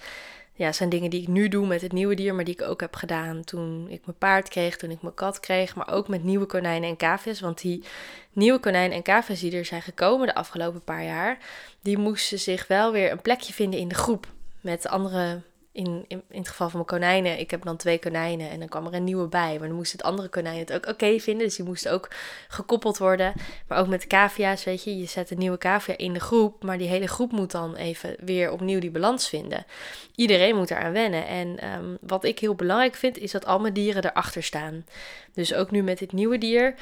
ja, 0.60 0.72
zijn 0.72 0.88
dingen 0.88 1.10
die 1.10 1.22
ik 1.22 1.28
nu 1.28 1.49
doe 1.49 1.66
met 1.66 1.80
het 1.80 1.92
nieuwe 1.92 2.14
dier, 2.14 2.34
maar 2.34 2.44
die 2.44 2.54
ik 2.54 2.62
ook 2.62 2.80
heb 2.80 2.94
gedaan 2.94 3.44
toen 3.44 3.87
ik 3.88 4.06
mijn 4.06 4.18
paard 4.18 4.49
kreeg, 4.49 4.76
toen 4.76 4.90
ik 4.90 5.02
mijn 5.02 5.14
kat 5.14 5.40
kreeg, 5.40 5.75
maar 5.75 5.92
ook 5.92 6.08
met 6.08 6.25
nieuwe 6.25 6.46
konijnen 6.46 6.88
en 6.88 6.96
cavia's. 6.96 7.40
Want 7.40 7.60
die 7.60 7.84
nieuwe 8.32 8.58
konijnen 8.58 8.96
en 8.96 9.02
cavia's 9.02 9.40
die 9.40 9.56
er 9.56 9.64
zijn 9.64 9.82
gekomen 9.82 10.26
de 10.26 10.34
afgelopen 10.34 10.84
paar 10.84 11.04
jaar, 11.04 11.38
die 11.80 11.99
moesten 11.99 12.38
zich 12.38 12.66
wel 12.66 12.92
weer 12.92 13.10
een 13.10 13.22
plekje 13.22 13.52
vinden 13.52 13.80
in 13.80 13.88
de 13.88 13.94
groep 13.94 14.26
met 14.60 14.88
andere 14.88 15.40
in, 15.73 16.05
in, 16.09 16.23
in, 16.29 16.39
het 16.39 16.49
geval 16.49 16.69
van 16.69 16.85
mijn 16.87 17.00
konijnen, 17.00 17.39
ik 17.39 17.50
heb 17.50 17.62
dan 17.62 17.77
twee 17.77 17.99
konijnen 17.99 18.50
en 18.50 18.59
dan 18.59 18.69
kwam 18.69 18.87
er 18.87 18.95
een 18.95 19.05
nieuwe 19.05 19.29
bij. 19.29 19.59
Maar 19.59 19.69
dan 19.69 19.77
moest 19.77 19.93
het 19.93 20.03
andere 20.03 20.29
konijn 20.29 20.59
het 20.59 20.73
ook 20.73 20.87
oké 20.87 21.19
vinden. 21.19 21.47
Dus 21.47 21.57
die 21.57 21.65
moest 21.65 21.89
ook 21.89 22.09
gekoppeld 22.49 22.99
worden. 22.99 23.33
Maar 23.69 23.79
ook 23.79 23.87
met 23.87 24.00
de 24.00 24.07
cavia's, 24.07 24.65
weet 24.65 24.85
je, 24.85 24.99
je 24.99 25.07
zet 25.07 25.31
een 25.31 25.39
nieuwe 25.39 25.59
cavia 25.59 25.97
in 25.97 26.12
de 26.12 26.21
groep. 26.21 26.62
Maar 26.62 26.79
die 26.79 26.89
hele 26.89 27.07
groep 27.07 27.33
moet 27.33 27.50
dan 27.50 27.75
even 27.75 28.17
weer 28.25 28.50
opnieuw 28.50 28.81
die 28.81 28.91
balans 28.91 29.29
vinden. 29.29 29.65
Iedereen 30.15 30.57
moet 30.57 30.71
eraan 30.71 30.93
wennen. 30.93 31.27
En 31.27 31.73
um, 31.73 31.99
wat 32.00 32.25
ik 32.25 32.39
heel 32.39 32.55
belangrijk 32.55 32.95
vind, 32.95 33.19
is 33.19 33.31
dat 33.31 33.47
al 33.47 33.61
mijn 33.61 33.75
dieren 33.75 34.05
erachter 34.05 34.43
staan. 34.43 34.85
Dus 35.35 35.55
ook 35.55 35.71
nu 35.71 35.83
met 35.83 35.99
dit 35.99 36.12
nieuwe 36.12 36.39
dier. 36.39 36.75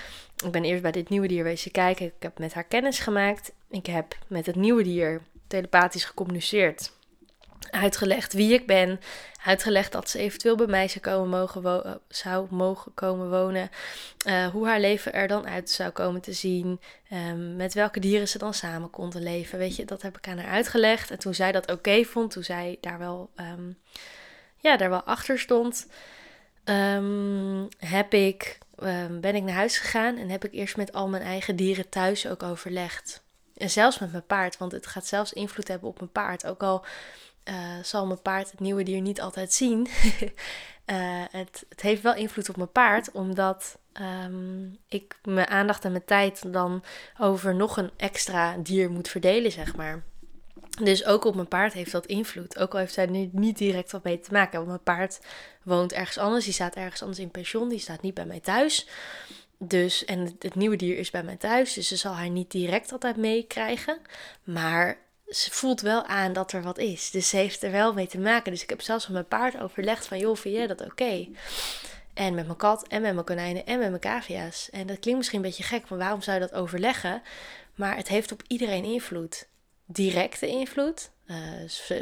Ik 0.45 0.51
ben 0.51 0.65
eerst 0.65 0.83
bij 0.83 0.93
dit 0.93 1.09
nieuwe 1.09 1.29
dier 1.29 1.45
wezen 1.45 1.71
kijken. 1.71 2.07
Ik 2.07 2.13
heb 2.19 2.39
met 2.39 2.55
haar 2.55 2.65
kennis 2.65 2.99
gemaakt. 2.99 3.53
Ik 3.71 3.87
heb 3.87 4.17
met 4.27 4.47
het 4.47 4.57
nieuwe 4.57 4.83
dier 4.83 5.21
telepathisch 5.47 6.05
gecommuniceerd 6.05 6.97
uitgelegd 7.71 8.33
wie 8.33 8.53
ik 8.53 8.67
ben. 8.67 9.01
Uitgelegd 9.45 9.93
dat 9.93 10.11
ze 10.11 10.19
eventueel 10.19 10.57
bij 10.57 10.67
mij 10.67 10.89
zou, 10.89 11.01
komen 11.01 11.29
mogen, 11.29 12.01
zou 12.09 12.47
mogen 12.51 12.95
komen 12.95 13.31
wonen. 13.31 13.71
Uh, 14.27 14.47
hoe 14.47 14.67
haar 14.67 14.81
leven 14.81 15.13
er 15.13 15.29
dan 15.29 15.47
uit 15.47 15.71
zou 15.71 15.91
komen 15.91 16.21
te 16.21 16.33
zien. 16.33 16.81
Um, 17.13 17.57
met 17.57 17.75
welke 17.75 18.01
dieren 18.01 18.29
ze 18.29 18.39
dan 18.39 18.55
samen 18.55 18.91
konden 18.91 19.23
leven. 19.23 19.59
Weet 19.59 19.77
je, 19.77 19.85
dat 19.85 20.03
heb 20.03 20.19
ik 20.19 20.29
aan 20.29 20.39
haar 20.39 20.51
uitgelegd. 20.51 21.11
En 21.11 21.19
toen 21.19 21.35
zij 21.35 21.53
dat 21.53 21.71
oké 21.71 22.05
vond, 22.05 22.31
toen 22.31 22.45
zij 22.45 22.79
daar 22.81 22.99
wel, 22.99 23.31
um, 23.37 23.79
ja, 24.57 24.77
daar 24.77 24.91
wel 24.91 25.03
achter 25.03 25.39
stond, 25.39 25.87
um, 26.65 27.69
heb 27.79 28.15
ik, 28.15 28.59
ben 29.11 29.35
ik 29.35 29.43
naar 29.43 29.55
huis 29.55 29.79
gegaan 29.79 30.17
en 30.17 30.29
heb 30.29 30.45
ik 30.45 30.53
eerst 30.53 30.77
met 30.77 30.93
al 30.93 31.09
mijn 31.09 31.23
eigen 31.23 31.57
dieren 31.57 31.89
thuis 31.89 32.27
ook 32.27 32.43
overlegd. 32.43 33.23
En 33.57 33.71
zelfs 33.71 33.99
met 33.99 34.13
mijn 34.13 34.27
paard, 34.27 34.59
want 34.59 34.73
het 34.73 34.87
gaat 34.87 35.07
zelfs 35.07 35.33
invloed 35.33 35.69
hebben 35.69 35.89
op 35.89 35.99
mijn 35.99 36.13
paard. 36.13 36.47
Ook 36.47 36.63
al 36.63 36.85
uh, 37.49 37.55
zal 37.83 38.07
mijn 38.07 38.23
paard 38.23 38.51
het 38.51 38.61
nieuwe 38.61 38.83
dier 38.83 39.01
niet 39.01 39.21
altijd 39.21 39.53
zien. 39.53 39.87
uh, 40.87 41.23
het, 41.31 41.65
het, 41.69 41.81
heeft 41.81 42.03
wel 42.03 42.15
invloed 42.15 42.49
op 42.49 42.57
mijn 42.57 42.73
paard, 42.73 43.11
omdat 43.11 43.79
um, 44.25 44.79
ik 44.89 45.19
mijn 45.25 45.49
aandacht 45.49 45.85
en 45.85 45.91
mijn 45.91 46.05
tijd 46.05 46.53
dan 46.53 46.85
over 47.19 47.55
nog 47.55 47.77
een 47.77 47.91
extra 47.97 48.57
dier 48.57 48.91
moet 48.91 49.09
verdelen, 49.09 49.53
zeg 49.53 49.77
maar. 49.77 50.03
Dus 50.83 51.05
ook 51.05 51.25
op 51.25 51.35
mijn 51.35 51.49
paard 51.49 51.73
heeft 51.73 51.93
dat 51.93 52.07
invloed. 52.07 52.59
Ook 52.59 52.73
al 52.73 52.79
heeft 52.79 52.93
zij 52.93 53.05
er 53.05 53.29
niet 53.33 53.59
direct 53.59 53.93
wat 53.93 54.05
mee 54.05 54.21
te 54.21 54.33
maken. 54.33 54.57
Want 54.57 54.67
mijn 54.67 54.83
paard 54.83 55.21
woont 55.63 55.93
ergens 55.93 56.19
anders. 56.19 56.45
Die 56.45 56.55
staat 56.55 56.75
ergens 56.75 57.03
anders 57.03 57.21
in 57.21 57.31
pensioen. 57.31 57.69
Die 57.69 57.79
staat 57.79 58.03
niet 58.03 58.15
bij 58.15 58.27
mij 58.27 58.41
thuis. 58.41 58.87
Dus, 59.59 60.05
en 60.05 60.19
het, 60.19 60.35
het 60.39 60.55
nieuwe 60.55 60.77
dier 60.77 60.99
is 60.99 61.11
bij 61.11 61.23
mij 61.23 61.37
thuis. 61.37 61.73
Dus 61.73 61.89
ze 61.89 61.97
zal 61.97 62.13
haar 62.13 62.31
niet 62.31 62.51
direct 62.51 62.93
altijd 62.93 63.17
meekrijgen. 63.17 63.99
Maar 64.45 64.99
ze 65.29 65.51
voelt 65.51 65.81
wel 65.81 66.05
aan 66.05 66.33
dat 66.33 66.53
er 66.53 66.63
wat 66.63 66.79
is. 66.79 67.11
Dus 67.11 67.29
ze 67.29 67.37
heeft 67.37 67.63
er 67.63 67.71
wel 67.71 67.93
mee 67.93 68.07
te 68.07 68.19
maken. 68.19 68.53
Dus 68.53 68.63
ik 68.63 68.71
heb 68.71 68.81
zelfs 68.81 69.05
met 69.05 69.13
mijn 69.13 69.27
paard 69.27 69.63
overlegd 69.63 70.07
van, 70.07 70.19
joh, 70.19 70.37
vind 70.37 70.55
jij 70.55 70.67
dat 70.67 70.85
oké? 70.85 71.29
En 72.15 72.35
met 72.35 72.47
mijn 72.47 72.59
kat 72.59 72.87
en 72.87 73.03
met 73.03 73.13
mijn 73.13 73.27
konijnen 73.27 73.67
en 73.67 73.79
met 73.79 73.89
mijn 73.89 74.01
cavia's. 74.01 74.71
En 74.71 74.87
dat 74.87 74.99
klinkt 74.99 75.19
misschien 75.19 75.39
een 75.39 75.47
beetje 75.47 75.63
gek, 75.63 75.89
maar 75.89 75.99
waarom 75.99 76.23
zou 76.23 76.41
je 76.41 76.47
dat 76.47 76.59
overleggen? 76.59 77.23
Maar 77.75 77.97
het 77.97 78.09
heeft 78.09 78.33
op 78.33 78.43
iedereen 78.47 78.85
invloed. 78.85 79.49
Directe 79.85 80.47
invloed, 80.47 81.11
uh, 81.27 81.37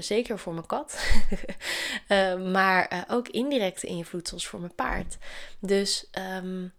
zeker 0.01 0.39
voor 0.39 0.53
mijn 0.55 0.67
kat. 0.67 0.99
uh, 2.09 2.37
maar 2.53 2.93
uh, 2.93 3.03
ook 3.09 3.29
indirecte 3.29 3.87
invloed, 3.87 4.29
zoals 4.29 4.47
voor 4.47 4.61
mijn 4.61 4.75
paard. 4.75 5.17
Dus 5.61 6.07
um, 6.37 6.73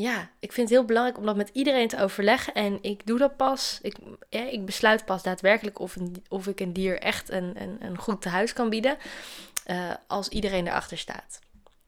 ja, 0.00 0.30
ik 0.38 0.52
vind 0.52 0.68
het 0.68 0.78
heel 0.78 0.86
belangrijk 0.86 1.18
om 1.18 1.26
dat 1.26 1.36
met 1.36 1.50
iedereen 1.52 1.88
te 1.88 2.00
overleggen. 2.00 2.54
En 2.54 2.78
ik 2.82 3.06
doe 3.06 3.18
dat 3.18 3.36
pas. 3.36 3.78
Ik, 3.82 3.96
ik 4.28 4.64
besluit 4.64 5.04
pas 5.04 5.22
daadwerkelijk 5.22 5.78
of, 5.78 5.96
een, 5.96 6.24
of 6.28 6.46
ik 6.46 6.60
een 6.60 6.72
dier 6.72 6.98
echt 6.98 7.30
een, 7.30 7.62
een, 7.62 7.76
een 7.80 7.98
goed 7.98 8.22
tehuis 8.22 8.52
kan 8.52 8.70
bieden. 8.70 8.96
uh, 9.66 9.90
als 10.06 10.28
iedereen 10.28 10.66
erachter 10.66 10.98
staat. 10.98 11.38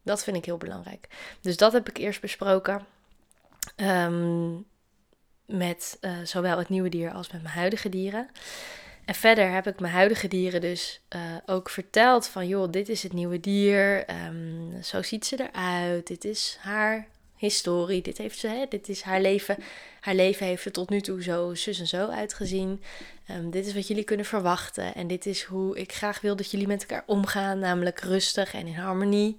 Dat 0.03 0.25
vind 0.25 0.37
ik 0.37 0.45
heel 0.45 0.57
belangrijk. 0.57 1.09
Dus 1.41 1.57
dat 1.57 1.73
heb 1.73 1.89
ik 1.89 1.97
eerst 1.97 2.21
besproken. 2.21 2.87
Um, 3.77 4.65
met 5.47 5.99
uh, 6.01 6.17
zowel 6.25 6.59
het 6.59 6.69
nieuwe 6.69 6.89
dier 6.89 7.13
als 7.13 7.31
met 7.31 7.43
mijn 7.43 7.55
huidige 7.55 7.89
dieren. 7.89 8.29
En 9.05 9.15
verder 9.15 9.51
heb 9.51 9.67
ik 9.67 9.81
mijn 9.81 9.93
huidige 9.93 10.29
dieren 10.29 10.61
dus 10.61 11.01
uh, 11.17 11.21
ook 11.47 11.71
verteld 11.71 12.27
van, 12.27 12.47
joh, 12.47 12.71
dit 12.71 12.89
is 12.89 13.03
het 13.03 13.13
nieuwe 13.13 13.41
dier, 13.41 14.11
um, 14.27 14.83
zo 14.83 15.03
ziet 15.03 15.27
ze 15.27 15.49
eruit, 15.51 16.07
dit 16.07 16.25
is 16.25 16.59
haar 16.61 17.07
historie, 17.47 18.03
dit, 18.03 18.19
heeft 18.19 18.39
ze, 18.39 18.49
hè, 18.49 18.65
dit 18.69 18.89
is 18.89 19.03
haar 19.03 19.21
leven. 19.21 19.57
Haar 20.01 20.15
leven 20.15 20.47
heeft 20.47 20.65
er 20.65 20.73
tot 20.73 20.91
nu 20.91 21.01
toe 21.01 21.23
zo 21.23 21.55
zus 21.55 21.81
en 21.81 21.87
zo 21.87 22.09
uitgezien. 22.09 22.83
Um, 23.31 23.51
dit 23.51 23.67
is 23.67 23.75
wat 23.75 23.87
jullie 23.87 24.05
kunnen 24.05 24.27
verwachten 24.27 24.95
en 24.95 25.07
dit 25.07 25.27
is 25.27 25.43
hoe 25.43 25.79
ik 25.79 25.93
graag 25.93 26.21
wil 26.21 26.37
dat 26.37 26.51
jullie 26.51 26.67
met 26.67 26.81
elkaar 26.81 27.03
omgaan, 27.07 27.59
namelijk 27.59 28.01
rustig 28.01 28.55
en 28.55 28.67
in 28.67 28.75
harmonie. 28.75 29.37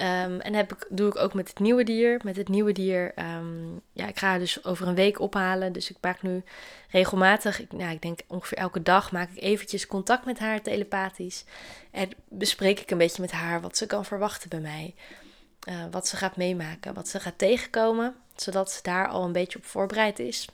Um, 0.00 0.40
en 0.40 0.54
heb 0.54 0.72
ik, 0.72 0.86
doe 0.88 1.08
ik 1.08 1.16
ook 1.16 1.34
met 1.34 1.48
het 1.48 1.58
nieuwe 1.58 1.84
dier. 1.84 2.20
Met 2.24 2.36
het 2.36 2.48
nieuwe 2.48 2.72
dier, 2.72 3.12
um, 3.38 3.80
ja, 3.92 4.08
ik 4.08 4.18
ga 4.18 4.38
dus 4.38 4.64
over 4.64 4.88
een 4.88 4.94
week 4.94 5.20
ophalen. 5.20 5.72
Dus 5.72 5.90
ik 5.90 5.96
maak 6.00 6.22
nu 6.22 6.42
regelmatig, 6.90 7.60
ik, 7.60 7.72
nou, 7.72 7.92
ik 7.92 8.02
denk 8.02 8.20
ongeveer 8.26 8.58
elke 8.58 8.82
dag, 8.82 9.12
maak 9.12 9.30
ik 9.30 9.42
eventjes 9.42 9.86
contact 9.86 10.24
met 10.24 10.38
haar 10.38 10.62
telepathisch. 10.62 11.44
En 11.90 12.10
bespreek 12.28 12.80
ik 12.80 12.90
een 12.90 12.98
beetje 12.98 13.22
met 13.22 13.32
haar 13.32 13.60
wat 13.60 13.76
ze 13.76 13.86
kan 13.86 14.04
verwachten 14.04 14.48
bij 14.48 14.60
mij. 14.60 14.94
Uh, 15.68 15.74
wat 15.90 16.08
ze 16.08 16.16
gaat 16.16 16.36
meemaken, 16.36 16.94
wat 16.94 17.08
ze 17.08 17.20
gaat 17.20 17.38
tegenkomen. 17.38 18.14
Zodat 18.36 18.70
ze 18.72 18.78
daar 18.82 19.08
al 19.08 19.24
een 19.24 19.32
beetje 19.32 19.58
op 19.58 19.64
voorbereid 19.64 20.18
is. 20.18 20.48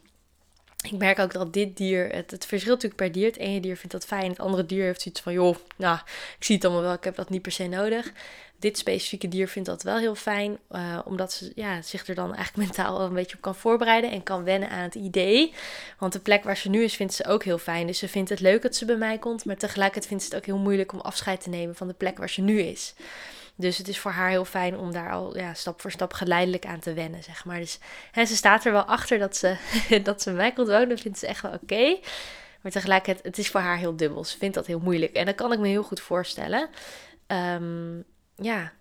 Ik 0.82 0.98
merk 0.98 1.18
ook 1.18 1.32
dat 1.32 1.52
dit 1.52 1.76
dier, 1.76 2.08
het, 2.08 2.30
het 2.30 2.46
verschilt 2.46 2.82
natuurlijk 2.82 3.02
per 3.02 3.12
dier. 3.12 3.26
Het 3.26 3.36
ene 3.36 3.60
dier 3.60 3.76
vindt 3.76 3.92
dat 3.92 4.04
fijn, 4.04 4.30
het 4.30 4.40
andere 4.40 4.66
dier 4.66 4.84
heeft 4.84 5.00
zoiets 5.00 5.20
van, 5.20 5.32
joh, 5.32 5.56
nou, 5.76 5.98
ik 6.38 6.44
zie 6.44 6.54
het 6.54 6.64
allemaal 6.64 6.82
wel, 6.82 6.92
ik 6.92 7.04
heb 7.04 7.14
dat 7.14 7.30
niet 7.30 7.42
per 7.42 7.52
se 7.52 7.66
nodig 7.66 8.12
dit 8.62 8.78
specifieke 8.78 9.28
dier 9.28 9.48
vindt 9.48 9.68
dat 9.68 9.82
wel 9.82 9.96
heel 9.96 10.14
fijn, 10.14 10.58
uh, 10.70 10.98
omdat 11.04 11.32
ze 11.32 11.52
ja, 11.54 11.82
zich 11.82 12.06
er 12.06 12.14
dan 12.14 12.34
eigenlijk 12.34 12.56
mentaal 12.66 12.98
wel 12.98 13.06
een 13.06 13.14
beetje 13.14 13.36
op 13.36 13.42
kan 13.42 13.54
voorbereiden 13.54 14.10
en 14.10 14.22
kan 14.22 14.44
wennen 14.44 14.68
aan 14.68 14.82
het 14.82 14.94
idee. 14.94 15.54
Want 15.98 16.12
de 16.12 16.18
plek 16.18 16.44
waar 16.44 16.56
ze 16.56 16.68
nu 16.68 16.82
is, 16.82 16.94
vindt 16.94 17.14
ze 17.14 17.26
ook 17.26 17.44
heel 17.44 17.58
fijn. 17.58 17.86
Dus 17.86 17.98
ze 17.98 18.08
vindt 18.08 18.30
het 18.30 18.40
leuk 18.40 18.62
dat 18.62 18.76
ze 18.76 18.84
bij 18.84 18.96
mij 18.96 19.18
komt, 19.18 19.44
maar 19.44 19.56
tegelijkertijd 19.56 20.06
vindt 20.06 20.22
ze 20.22 20.28
het 20.28 20.38
ook 20.38 20.46
heel 20.46 20.58
moeilijk 20.58 20.92
om 20.92 21.00
afscheid 21.00 21.40
te 21.40 21.48
nemen 21.48 21.74
van 21.74 21.88
de 21.88 21.94
plek 21.94 22.18
waar 22.18 22.30
ze 22.30 22.40
nu 22.40 22.60
is. 22.60 22.94
Dus 23.56 23.78
het 23.78 23.88
is 23.88 23.98
voor 23.98 24.10
haar 24.10 24.28
heel 24.28 24.44
fijn 24.44 24.78
om 24.78 24.92
daar 24.92 25.12
al 25.12 25.36
ja, 25.36 25.54
stap 25.54 25.80
voor 25.80 25.90
stap 25.90 26.12
geleidelijk 26.12 26.66
aan 26.66 26.78
te 26.78 26.92
wennen, 26.92 27.22
zeg 27.22 27.44
maar. 27.44 27.58
Dus 27.58 27.78
hè, 28.12 28.24
ze 28.24 28.36
staat 28.36 28.64
er 28.64 28.72
wel 28.72 28.84
achter 28.84 29.18
dat 29.18 29.36
ze, 29.36 29.56
dat 30.02 30.22
ze 30.22 30.30
mij 30.30 30.52
komt 30.52 30.68
wonen, 30.68 30.98
vindt 30.98 31.18
ze 31.18 31.26
echt 31.26 31.42
wel 31.42 31.52
oké. 31.62 31.98
Maar 32.60 32.72
tegelijkertijd, 32.72 33.26
het 33.26 33.38
is 33.38 33.48
voor 33.48 33.60
haar 33.60 33.76
heel 33.76 33.96
dubbel. 33.96 34.24
Ze 34.24 34.38
vindt 34.38 34.54
dat 34.54 34.66
heel 34.66 34.78
moeilijk. 34.78 35.12
En 35.12 35.26
dat 35.26 35.34
kan 35.34 35.52
ik 35.52 35.58
me 35.58 35.68
heel 35.68 35.82
goed 35.82 36.00
voorstellen. 36.00 36.68
Um, 37.26 38.04
ja, 38.36 38.72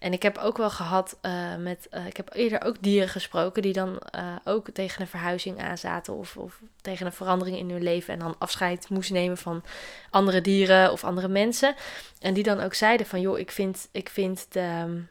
en 0.00 0.12
ik 0.12 0.22
heb 0.22 0.38
ook 0.38 0.56
wel 0.56 0.70
gehad 0.70 1.18
uh, 1.22 1.56
met. 1.56 1.88
Uh, 1.90 2.06
ik 2.06 2.16
heb 2.16 2.30
eerder 2.34 2.64
ook 2.64 2.76
dieren 2.80 3.08
gesproken 3.08 3.62
die 3.62 3.72
dan 3.72 4.02
uh, 4.14 4.36
ook 4.44 4.70
tegen 4.70 5.00
een 5.00 5.06
verhuizing 5.06 5.62
aanzaten. 5.62 6.14
Of, 6.14 6.36
of 6.36 6.60
tegen 6.80 7.06
een 7.06 7.12
verandering 7.12 7.58
in 7.58 7.70
hun 7.70 7.82
leven. 7.82 8.14
En 8.14 8.20
dan 8.20 8.34
afscheid 8.38 8.88
moesten 8.88 9.14
nemen 9.14 9.36
van 9.36 9.62
andere 10.10 10.40
dieren 10.40 10.92
of 10.92 11.04
andere 11.04 11.28
mensen. 11.28 11.74
En 12.20 12.34
die 12.34 12.42
dan 12.42 12.60
ook 12.60 12.74
zeiden 12.74 13.06
van 13.06 13.20
joh, 13.20 13.38
ik 13.38 13.50
vind, 13.50 13.88
ik 13.92 14.08
vind 14.08 14.46
de 14.48 15.02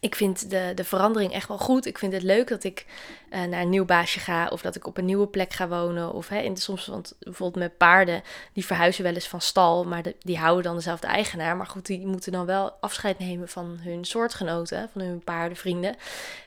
ik 0.00 0.14
vind 0.14 0.50
de, 0.50 0.72
de 0.74 0.84
verandering 0.84 1.32
echt 1.32 1.48
wel 1.48 1.58
goed. 1.58 1.86
Ik 1.86 1.98
vind 1.98 2.12
het 2.12 2.22
leuk 2.22 2.48
dat 2.48 2.64
ik 2.64 2.86
uh, 3.30 3.44
naar 3.44 3.60
een 3.60 3.68
nieuw 3.68 3.84
baasje 3.84 4.20
ga. 4.20 4.48
Of 4.48 4.60
dat 4.60 4.76
ik 4.76 4.86
op 4.86 4.96
een 4.96 5.04
nieuwe 5.04 5.26
plek 5.26 5.52
ga 5.52 5.68
wonen. 5.68 6.12
Of 6.12 6.28
hè, 6.28 6.38
in 6.38 6.54
de, 6.54 6.60
soms, 6.60 6.86
want 6.86 7.14
bijvoorbeeld 7.18 7.64
met 7.64 7.76
paarden, 7.76 8.22
die 8.52 8.66
verhuizen 8.66 9.04
wel 9.04 9.14
eens 9.14 9.28
van 9.28 9.40
stal. 9.40 9.84
Maar 9.84 10.02
die 10.18 10.38
houden 10.38 10.64
dan 10.64 10.74
dezelfde 10.74 11.06
eigenaar. 11.06 11.56
Maar 11.56 11.66
goed, 11.66 11.86
die 11.86 12.06
moeten 12.06 12.32
dan 12.32 12.46
wel 12.46 12.70
afscheid 12.80 13.18
nemen 13.18 13.48
van 13.48 13.78
hun 13.80 14.04
soortgenoten. 14.04 14.88
Van 14.92 15.00
hun 15.00 15.20
paardenvrienden. 15.24 15.96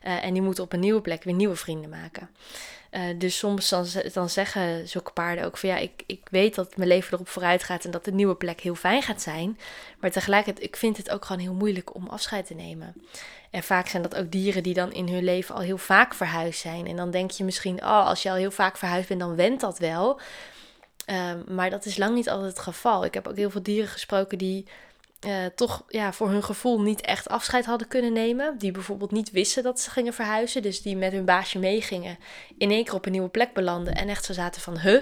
Uh, 0.05 0.23
en 0.23 0.33
die 0.33 0.41
moeten 0.41 0.63
op 0.63 0.73
een 0.73 0.79
nieuwe 0.79 1.01
plek 1.01 1.23
weer 1.23 1.33
nieuwe 1.35 1.55
vrienden 1.55 1.89
maken. 1.89 2.29
Uh, 2.91 3.01
dus 3.15 3.37
soms 3.37 3.69
dan, 3.69 3.85
dan 4.13 4.29
zeggen 4.29 4.87
zulke 4.87 5.11
paarden 5.11 5.45
ook 5.45 5.57
van 5.57 5.69
ja, 5.69 5.77
ik, 5.77 6.03
ik 6.05 6.21
weet 6.31 6.55
dat 6.55 6.77
mijn 6.77 6.89
leven 6.89 7.13
erop 7.13 7.27
vooruit 7.27 7.63
gaat 7.63 7.85
en 7.85 7.91
dat 7.91 8.05
de 8.05 8.11
nieuwe 8.11 8.35
plek 8.35 8.61
heel 8.61 8.75
fijn 8.75 9.01
gaat 9.01 9.21
zijn. 9.21 9.59
Maar 9.99 10.11
tegelijkertijd, 10.11 10.65
ik 10.65 10.75
vind 10.75 10.97
het 10.97 11.09
ook 11.09 11.25
gewoon 11.25 11.41
heel 11.41 11.53
moeilijk 11.53 11.95
om 11.95 12.07
afscheid 12.07 12.45
te 12.45 12.53
nemen. 12.53 12.95
En 13.51 13.63
vaak 13.63 13.87
zijn 13.87 14.01
dat 14.01 14.15
ook 14.15 14.31
dieren 14.31 14.63
die 14.63 14.73
dan 14.73 14.93
in 14.93 15.07
hun 15.07 15.23
leven 15.23 15.55
al 15.55 15.61
heel 15.61 15.77
vaak 15.77 16.13
verhuisd 16.13 16.59
zijn. 16.59 16.87
En 16.87 16.95
dan 16.95 17.11
denk 17.11 17.31
je 17.31 17.43
misschien, 17.43 17.77
oh, 17.83 18.05
als 18.07 18.23
je 18.23 18.29
al 18.29 18.35
heel 18.35 18.51
vaak 18.51 18.77
verhuisd 18.77 19.07
bent, 19.07 19.19
dan 19.19 19.35
went 19.35 19.59
dat 19.59 19.79
wel. 19.79 20.19
Um, 21.05 21.43
maar 21.55 21.69
dat 21.69 21.85
is 21.85 21.97
lang 21.97 22.15
niet 22.15 22.29
altijd 22.29 22.49
het 22.49 22.59
geval. 22.59 23.05
Ik 23.05 23.13
heb 23.13 23.27
ook 23.27 23.35
heel 23.35 23.49
veel 23.49 23.63
dieren 23.63 23.89
gesproken 23.89 24.37
die 24.37 24.65
uh, 25.27 25.45
toch 25.55 25.83
ja, 25.87 26.13
voor 26.13 26.29
hun 26.29 26.43
gevoel 26.43 26.81
niet 26.81 27.01
echt 27.01 27.29
afscheid 27.29 27.65
hadden 27.65 27.87
kunnen 27.87 28.13
nemen. 28.13 28.57
Die 28.57 28.71
bijvoorbeeld 28.71 29.11
niet 29.11 29.31
wisten 29.31 29.63
dat 29.63 29.79
ze 29.79 29.89
gingen 29.89 30.13
verhuizen. 30.13 30.61
Dus 30.61 30.81
die 30.81 30.97
met 30.97 31.11
hun 31.11 31.25
baasje 31.25 31.59
meegingen. 31.59 32.17
In 32.57 32.71
één 32.71 32.83
keer 32.83 32.93
op 32.93 33.05
een 33.05 33.11
nieuwe 33.11 33.29
plek 33.29 33.53
belanden. 33.53 33.95
En 33.95 34.09
echt 34.09 34.25
zo 34.25 34.33
zaten 34.33 34.61
van, 34.61 34.79
huh, 34.79 35.01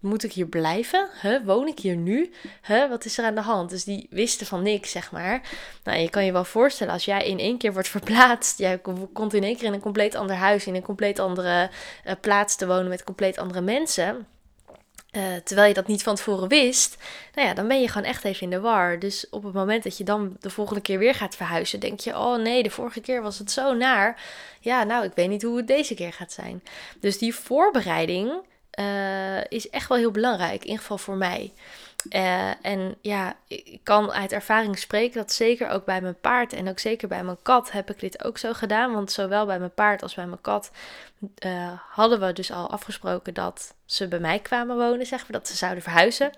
moet 0.00 0.24
ik 0.24 0.32
hier 0.32 0.46
blijven? 0.46 1.08
Huh, 1.22 1.44
woon 1.44 1.66
ik 1.66 1.78
hier 1.78 1.96
nu? 1.96 2.32
Huh, 2.66 2.88
wat 2.88 3.04
is 3.04 3.18
er 3.18 3.24
aan 3.24 3.34
de 3.34 3.40
hand? 3.40 3.70
Dus 3.70 3.84
die 3.84 4.06
wisten 4.10 4.46
van 4.46 4.62
niks, 4.62 4.90
zeg 4.90 5.12
maar. 5.12 5.40
Nou, 5.84 5.98
je 5.98 6.10
kan 6.10 6.24
je 6.24 6.32
wel 6.32 6.44
voorstellen, 6.44 6.92
als 6.92 7.04
jij 7.04 7.26
in 7.26 7.38
één 7.38 7.58
keer 7.58 7.72
wordt 7.72 7.88
verplaatst. 7.88 8.58
Jij 8.58 8.80
komt 9.12 9.34
in 9.34 9.44
één 9.44 9.56
keer 9.56 9.66
in 9.66 9.72
een 9.72 9.80
compleet 9.80 10.14
ander 10.14 10.36
huis. 10.36 10.66
In 10.66 10.74
een 10.74 10.82
compleet 10.82 11.18
andere 11.18 11.70
uh, 12.06 12.12
plaats 12.20 12.56
te 12.56 12.66
wonen 12.66 12.88
met 12.88 13.04
compleet 13.04 13.38
andere 13.38 13.60
mensen 13.60 14.26
uh, 15.16 15.22
terwijl 15.44 15.68
je 15.68 15.74
dat 15.74 15.86
niet 15.86 16.02
van 16.02 16.14
tevoren 16.14 16.48
wist, 16.48 16.96
nou 17.34 17.48
ja, 17.48 17.54
dan 17.54 17.68
ben 17.68 17.80
je 17.80 17.88
gewoon 17.88 18.08
echt 18.08 18.24
even 18.24 18.42
in 18.42 18.50
de 18.50 18.60
war. 18.60 18.98
Dus 18.98 19.28
op 19.30 19.42
het 19.42 19.52
moment 19.52 19.82
dat 19.82 19.96
je 19.96 20.04
dan 20.04 20.36
de 20.40 20.50
volgende 20.50 20.80
keer 20.80 20.98
weer 20.98 21.14
gaat 21.14 21.36
verhuizen, 21.36 21.80
denk 21.80 22.00
je: 22.00 22.16
oh 22.16 22.36
nee, 22.36 22.62
de 22.62 22.70
vorige 22.70 23.00
keer 23.00 23.22
was 23.22 23.38
het 23.38 23.50
zo 23.50 23.74
naar. 23.74 24.22
Ja, 24.60 24.84
nou, 24.84 25.04
ik 25.04 25.12
weet 25.14 25.28
niet 25.28 25.42
hoe 25.42 25.56
het 25.56 25.66
deze 25.66 25.94
keer 25.94 26.12
gaat 26.12 26.32
zijn. 26.32 26.62
Dus 27.00 27.18
die 27.18 27.34
voorbereiding 27.34 28.32
uh, 28.78 29.44
is 29.48 29.70
echt 29.70 29.88
wel 29.88 29.98
heel 29.98 30.10
belangrijk, 30.10 30.60
in 30.60 30.64
ieder 30.64 30.78
geval 30.78 30.98
voor 30.98 31.16
mij. 31.16 31.52
Uh, 32.10 32.64
en 32.64 32.94
ja, 33.00 33.36
ik 33.46 33.80
kan 33.82 34.12
uit 34.12 34.32
ervaring 34.32 34.78
spreken 34.78 35.16
dat 35.16 35.32
zeker 35.32 35.68
ook 35.68 35.84
bij 35.84 36.00
mijn 36.00 36.20
paard 36.20 36.52
en 36.52 36.68
ook 36.68 36.78
zeker 36.78 37.08
bij 37.08 37.24
mijn 37.24 37.42
kat 37.42 37.72
heb 37.72 37.90
ik 37.90 38.00
dit 38.00 38.24
ook 38.24 38.38
zo 38.38 38.52
gedaan. 38.52 38.92
Want 38.92 39.12
zowel 39.12 39.46
bij 39.46 39.58
mijn 39.58 39.74
paard 39.74 40.02
als 40.02 40.14
bij 40.14 40.26
mijn 40.26 40.40
kat 40.40 40.70
uh, 41.44 41.72
hadden 41.88 42.20
we 42.20 42.32
dus 42.32 42.52
al 42.52 42.70
afgesproken 42.70 43.34
dat 43.34 43.74
ze 43.84 44.08
bij 44.08 44.18
mij 44.18 44.38
kwamen 44.38 44.76
wonen, 44.76 45.06
zeg 45.06 45.20
maar, 45.20 45.32
dat 45.40 45.48
ze 45.48 45.56
zouden 45.56 45.82
verhuizen. 45.82 46.30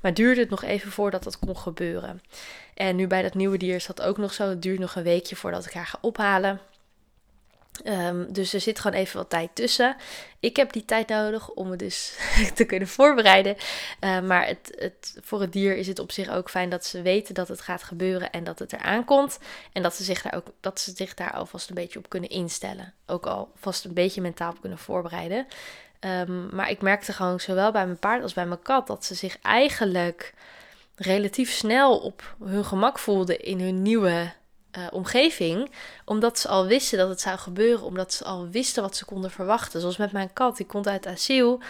Maar 0.00 0.14
duurde 0.14 0.40
het 0.40 0.50
nog 0.50 0.62
even 0.62 0.90
voordat 0.90 1.22
dat 1.22 1.38
kon 1.38 1.56
gebeuren. 1.56 2.22
En 2.74 2.96
nu 2.96 3.06
bij 3.06 3.22
dat 3.22 3.34
nieuwe 3.34 3.58
dier 3.58 3.74
is 3.74 3.86
dat 3.86 4.02
ook 4.02 4.18
nog 4.18 4.32
zo. 4.32 4.48
Het 4.48 4.62
duurt 4.62 4.78
nog 4.78 4.94
een 4.94 5.02
weekje 5.02 5.36
voordat 5.36 5.66
ik 5.66 5.72
haar 5.72 5.86
ga 5.86 5.98
ophalen. 6.00 6.60
Um, 7.84 8.32
dus 8.32 8.52
er 8.52 8.60
zit 8.60 8.78
gewoon 8.78 8.98
even 8.98 9.16
wat 9.16 9.30
tijd 9.30 9.50
tussen. 9.54 9.96
Ik 10.40 10.56
heb 10.56 10.72
die 10.72 10.84
tijd 10.84 11.08
nodig 11.08 11.50
om 11.50 11.68
me 11.68 11.76
dus 11.76 12.18
te 12.54 12.64
kunnen 12.64 12.88
voorbereiden. 12.88 13.56
Uh, 14.00 14.20
maar 14.20 14.46
het, 14.46 14.72
het, 14.78 15.18
voor 15.22 15.40
het 15.40 15.52
dier 15.52 15.76
is 15.76 15.86
het 15.86 15.98
op 15.98 16.12
zich 16.12 16.28
ook 16.28 16.50
fijn 16.50 16.70
dat 16.70 16.84
ze 16.84 17.02
weten 17.02 17.34
dat 17.34 17.48
het 17.48 17.60
gaat 17.60 17.82
gebeuren 17.82 18.30
en 18.30 18.44
dat 18.44 18.58
het 18.58 18.72
eraan 18.72 19.04
komt. 19.04 19.38
En 19.72 19.82
dat 19.82 19.94
ze 19.94 20.04
zich 20.04 20.22
daar, 20.22 20.34
ook, 20.34 20.46
dat 20.60 20.80
ze 20.80 20.92
zich 20.94 21.14
daar 21.14 21.32
alvast 21.32 21.68
een 21.68 21.74
beetje 21.74 21.98
op 21.98 22.08
kunnen 22.08 22.30
instellen. 22.30 22.94
Ook 23.06 23.26
al 23.26 23.52
vast 23.56 23.84
een 23.84 23.94
beetje 23.94 24.20
mentaal 24.20 24.50
op 24.50 24.60
kunnen 24.60 24.78
voorbereiden. 24.78 25.46
Um, 26.00 26.48
maar 26.52 26.70
ik 26.70 26.82
merkte 26.82 27.12
gewoon 27.12 27.40
zowel 27.40 27.72
bij 27.72 27.84
mijn 27.84 27.98
paard 27.98 28.22
als 28.22 28.34
bij 28.34 28.46
mijn 28.46 28.62
kat 28.62 28.86
dat 28.86 29.04
ze 29.04 29.14
zich 29.14 29.38
eigenlijk 29.42 30.34
relatief 30.96 31.52
snel 31.52 31.98
op 31.98 32.34
hun 32.44 32.64
gemak 32.64 32.98
voelden 32.98 33.40
in 33.40 33.60
hun 33.60 33.82
nieuwe 33.82 34.32
uh, 34.78 34.86
omgeving, 34.90 35.70
omdat 36.04 36.38
ze 36.38 36.48
al 36.48 36.66
wisten 36.66 36.98
dat 36.98 37.08
het 37.08 37.20
zou 37.20 37.38
gebeuren, 37.38 37.84
omdat 37.84 38.12
ze 38.12 38.24
al 38.24 38.48
wisten 38.48 38.82
wat 38.82 38.96
ze 38.96 39.04
konden 39.04 39.30
verwachten. 39.30 39.80
Zoals 39.80 39.96
met 39.96 40.12
mijn 40.12 40.32
kat, 40.32 40.56
die 40.56 40.66
komt 40.66 40.88
uit 40.88 41.06
asiel. 41.06 41.60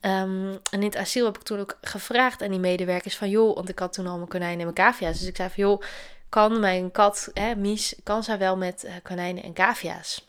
Um, 0.00 0.50
en 0.50 0.60
in 0.70 0.82
het 0.82 0.96
asiel 0.96 1.24
heb 1.24 1.36
ik 1.36 1.42
toen 1.42 1.60
ook 1.60 1.78
gevraagd 1.80 2.42
aan 2.42 2.50
die 2.50 2.58
medewerkers 2.58 3.16
van, 3.16 3.30
joh, 3.30 3.54
want 3.54 3.68
ik 3.68 3.78
had 3.78 3.92
toen 3.92 4.06
al 4.06 4.16
mijn 4.16 4.28
konijnen 4.28 4.58
en 4.58 4.72
mijn 4.74 4.74
cavia's. 4.74 5.18
Dus 5.18 5.28
ik 5.28 5.36
zei 5.36 5.48
van, 5.48 5.64
joh, 5.64 5.82
kan 6.28 6.60
mijn 6.60 6.90
kat, 6.90 7.30
hè, 7.34 7.54
Mies, 7.54 7.94
kan 8.02 8.24
zij 8.24 8.38
wel 8.38 8.56
met 8.56 8.84
uh, 8.84 8.92
konijnen 9.02 9.42
en 9.42 9.52
cavia's? 9.52 10.26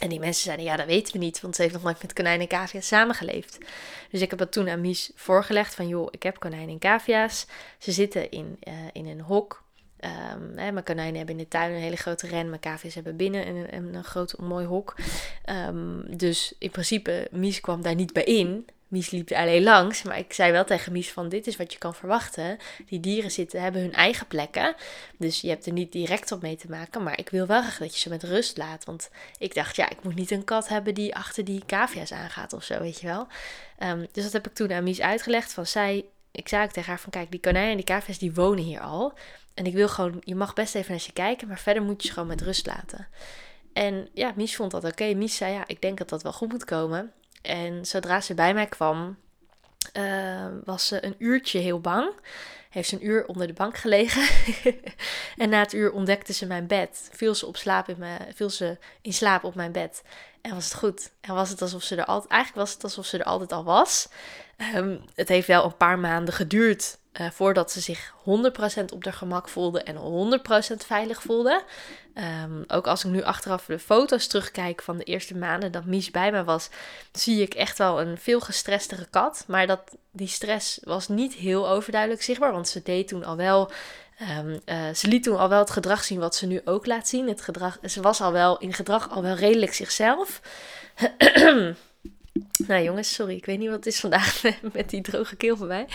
En 0.00 0.08
die 0.08 0.20
mensen 0.20 0.42
zeiden, 0.42 0.64
ja, 0.64 0.76
dat 0.76 0.86
weten 0.86 1.12
we 1.12 1.18
niet, 1.18 1.40
want 1.40 1.56
ze 1.56 1.62
heeft 1.62 1.74
nog 1.74 1.82
nooit 1.82 2.02
met 2.02 2.12
konijnen 2.12 2.40
en 2.40 2.58
cavia's 2.58 2.86
samengeleefd. 2.86 3.58
Dus 4.10 4.20
ik 4.20 4.30
heb 4.30 4.38
dat 4.38 4.52
toen 4.52 4.68
aan 4.68 4.80
Mies 4.80 5.10
voorgelegd 5.14 5.74
van, 5.74 5.88
joh, 5.88 6.08
ik 6.10 6.22
heb 6.22 6.38
konijnen 6.38 6.68
en 6.68 6.78
cavia's. 6.78 7.46
Ze 7.78 7.92
zitten 7.92 8.30
in, 8.30 8.58
uh, 8.68 8.74
in 8.92 9.06
een 9.06 9.20
hok 9.20 9.62
Um, 10.04 10.58
hè, 10.58 10.72
mijn 10.72 10.84
konijnen 10.84 11.16
hebben 11.16 11.38
in 11.38 11.42
de 11.42 11.48
tuin 11.48 11.72
een 11.72 11.80
hele 11.80 11.96
grote 11.96 12.26
ren. 12.26 12.48
Mijn 12.48 12.60
cavia's 12.60 12.94
hebben 12.94 13.16
binnen 13.16 13.48
een, 13.48 13.94
een, 13.94 14.04
groot 14.04 14.38
mooi 14.38 14.66
hok. 14.66 14.94
Um, 15.46 16.16
dus 16.16 16.54
in 16.58 16.70
principe, 16.70 17.28
Mies 17.30 17.60
kwam 17.60 17.82
daar 17.82 17.94
niet 17.94 18.12
bij 18.12 18.24
in. 18.24 18.66
Mies 18.88 19.10
liep 19.10 19.32
alleen 19.32 19.62
langs. 19.62 20.02
Maar 20.02 20.18
ik 20.18 20.32
zei 20.32 20.52
wel 20.52 20.64
tegen 20.64 20.92
Mies 20.92 21.12
van 21.12 21.28
dit 21.28 21.46
is 21.46 21.56
wat 21.56 21.72
je 21.72 21.78
kan 21.78 21.94
verwachten. 21.94 22.58
Die 22.86 23.00
dieren 23.00 23.30
zitten, 23.30 23.62
hebben 23.62 23.80
hun 23.80 23.92
eigen 23.92 24.26
plekken. 24.26 24.74
Dus 25.16 25.40
je 25.40 25.48
hebt 25.48 25.66
er 25.66 25.72
niet 25.72 25.92
direct 25.92 26.32
op 26.32 26.42
mee 26.42 26.56
te 26.56 26.70
maken. 26.70 27.02
Maar 27.02 27.18
ik 27.18 27.30
wil 27.30 27.46
wel 27.46 27.60
graag 27.60 27.78
dat 27.78 27.94
je 27.94 28.00
ze 28.00 28.08
met 28.08 28.22
rust 28.22 28.56
laat. 28.56 28.84
Want 28.84 29.10
ik 29.38 29.54
dacht, 29.54 29.76
ja, 29.76 29.90
ik 29.90 30.02
moet 30.02 30.14
niet 30.14 30.30
een 30.30 30.44
kat 30.44 30.68
hebben 30.68 30.94
die 30.94 31.14
achter 31.14 31.44
die 31.44 31.62
cavia's 31.66 32.12
aangaat 32.12 32.52
of 32.52 32.64
zo, 32.64 32.80
weet 32.80 33.00
je 33.00 33.06
wel. 33.06 33.26
Um, 33.78 34.06
dus 34.12 34.24
dat 34.24 34.32
heb 34.32 34.46
ik 34.46 34.54
toen 34.54 34.72
aan 34.72 34.84
Mies 34.84 35.00
uitgelegd. 35.00 35.52
Van 35.52 35.66
zij 35.66 36.04
ik 36.38 36.48
zei 36.48 36.64
ook 36.64 36.70
tegen 36.70 36.90
haar 36.90 37.00
van, 37.00 37.10
kijk, 37.10 37.30
die 37.30 37.40
konijnen 37.40 37.70
en 37.70 37.76
die 37.76 37.84
cavia 37.84 38.14
die 38.18 38.34
wonen 38.34 38.64
hier 38.64 38.80
al. 38.80 39.12
En 39.58 39.66
ik 39.66 39.74
wil 39.74 39.88
gewoon, 39.88 40.16
je 40.20 40.34
mag 40.34 40.54
best 40.54 40.74
even 40.74 40.90
naar 40.90 41.00
ze 41.00 41.12
kijken, 41.12 41.48
maar 41.48 41.58
verder 41.58 41.82
moet 41.82 42.02
je 42.02 42.08
ze 42.08 42.14
gewoon 42.14 42.28
met 42.28 42.40
rust 42.40 42.66
laten. 42.66 43.08
En 43.72 44.08
ja, 44.14 44.32
Mies 44.36 44.56
vond 44.56 44.70
dat 44.70 44.84
oké. 44.84 45.14
Mies 45.14 45.36
zei, 45.36 45.52
ja, 45.52 45.64
ik 45.66 45.82
denk 45.82 45.98
dat 45.98 46.08
dat 46.08 46.22
wel 46.22 46.32
goed 46.32 46.52
moet 46.52 46.64
komen. 46.64 47.12
En 47.42 47.86
zodra 47.86 48.20
ze 48.20 48.34
bij 48.34 48.54
mij 48.54 48.66
kwam, 48.66 49.18
uh, 49.92 50.46
was 50.64 50.86
ze 50.86 51.04
een 51.04 51.14
uurtje 51.18 51.58
heel 51.58 51.80
bang. 51.80 52.12
Heeft 52.70 52.88
ze 52.88 52.94
een 52.94 53.06
uur 53.06 53.26
onder 53.26 53.46
de 53.46 53.52
bank 53.52 53.76
gelegen. 53.76 54.22
en 55.36 55.48
na 55.48 55.58
het 55.58 55.72
uur 55.72 55.92
ontdekte 55.92 56.32
ze 56.32 56.46
mijn 56.46 56.66
bed. 56.66 57.08
Viel 57.12 57.34
ze, 57.34 57.46
op 57.46 57.56
slaap 57.56 57.88
in 57.88 57.98
mijn, 57.98 58.34
viel 58.34 58.50
ze 58.50 58.78
in 59.02 59.12
slaap 59.12 59.44
op 59.44 59.54
mijn 59.54 59.72
bed. 59.72 60.02
En 60.40 60.54
was 60.54 60.64
het 60.64 60.74
goed. 60.74 61.10
En 61.20 61.34
was 61.34 61.50
het 61.50 61.62
alsof 61.62 61.82
ze 61.82 61.96
er 61.96 62.04
altijd. 62.04 62.32
Eigenlijk 62.32 62.64
was 62.64 62.74
het 62.74 62.84
alsof 62.84 63.06
ze 63.06 63.18
er 63.18 63.24
altijd 63.24 63.52
al 63.52 63.64
was. 63.64 64.08
Um, 64.74 65.04
het 65.14 65.28
heeft 65.28 65.46
wel 65.46 65.64
een 65.64 65.76
paar 65.76 65.98
maanden 65.98 66.34
geduurd 66.34 66.98
uh, 67.20 67.30
voordat 67.30 67.70
ze 67.70 67.80
zich 67.80 68.12
100% 68.20 68.84
op 68.92 69.04
haar 69.04 69.12
gemak 69.12 69.48
voelde 69.48 69.82
en 69.82 69.96
100% 70.72 70.76
veilig 70.86 71.22
voelde. 71.22 71.62
Um, 72.44 72.64
ook 72.66 72.86
als 72.86 73.04
ik 73.04 73.10
nu 73.10 73.22
achteraf 73.22 73.64
de 73.64 73.78
foto's 73.78 74.26
terugkijk 74.26 74.82
van 74.82 74.96
de 74.96 75.04
eerste 75.04 75.36
maanden 75.36 75.72
dat 75.72 75.84
Mies 75.84 76.10
bij 76.10 76.32
me 76.32 76.44
was, 76.44 76.68
zie 77.12 77.42
ik 77.42 77.54
echt 77.54 77.78
wel 77.78 78.00
een 78.00 78.18
veel 78.18 78.40
gestrestere 78.40 79.06
kat. 79.10 79.44
Maar 79.46 79.66
dat, 79.66 79.80
die 80.12 80.28
stress 80.28 80.80
was 80.82 81.08
niet 81.08 81.34
heel 81.34 81.68
overduidelijk 81.68 82.22
zichtbaar, 82.22 82.52
want 82.52 82.68
ze 82.68 82.82
deed 82.82 83.08
toen 83.08 83.24
al 83.24 83.36
wel. 83.36 83.70
Um, 84.38 84.60
uh, 84.66 84.94
ze 84.94 85.08
liet 85.08 85.22
toen 85.22 85.38
al 85.38 85.48
wel 85.48 85.58
het 85.58 85.70
gedrag 85.70 86.04
zien 86.04 86.18
wat 86.18 86.36
ze 86.36 86.46
nu 86.46 86.60
ook 86.64 86.86
laat 86.86 87.08
zien. 87.08 87.28
Het 87.28 87.40
gedrag, 87.40 87.78
ze 87.84 88.00
was 88.00 88.20
al 88.20 88.32
wel 88.32 88.58
in 88.58 88.72
gedrag 88.72 89.10
al 89.10 89.22
wel 89.22 89.34
redelijk 89.34 89.74
zichzelf. 89.74 90.40
Nou 92.66 92.82
jongens, 92.82 93.14
sorry, 93.14 93.34
ik 93.34 93.46
weet 93.46 93.58
niet 93.58 93.68
wat 93.68 93.76
het 93.76 93.86
is 93.86 94.00
vandaag 94.00 94.42
met 94.72 94.90
die 94.90 95.00
droge 95.00 95.36
keel 95.36 95.56
van 95.56 95.66
mij. 95.66 95.86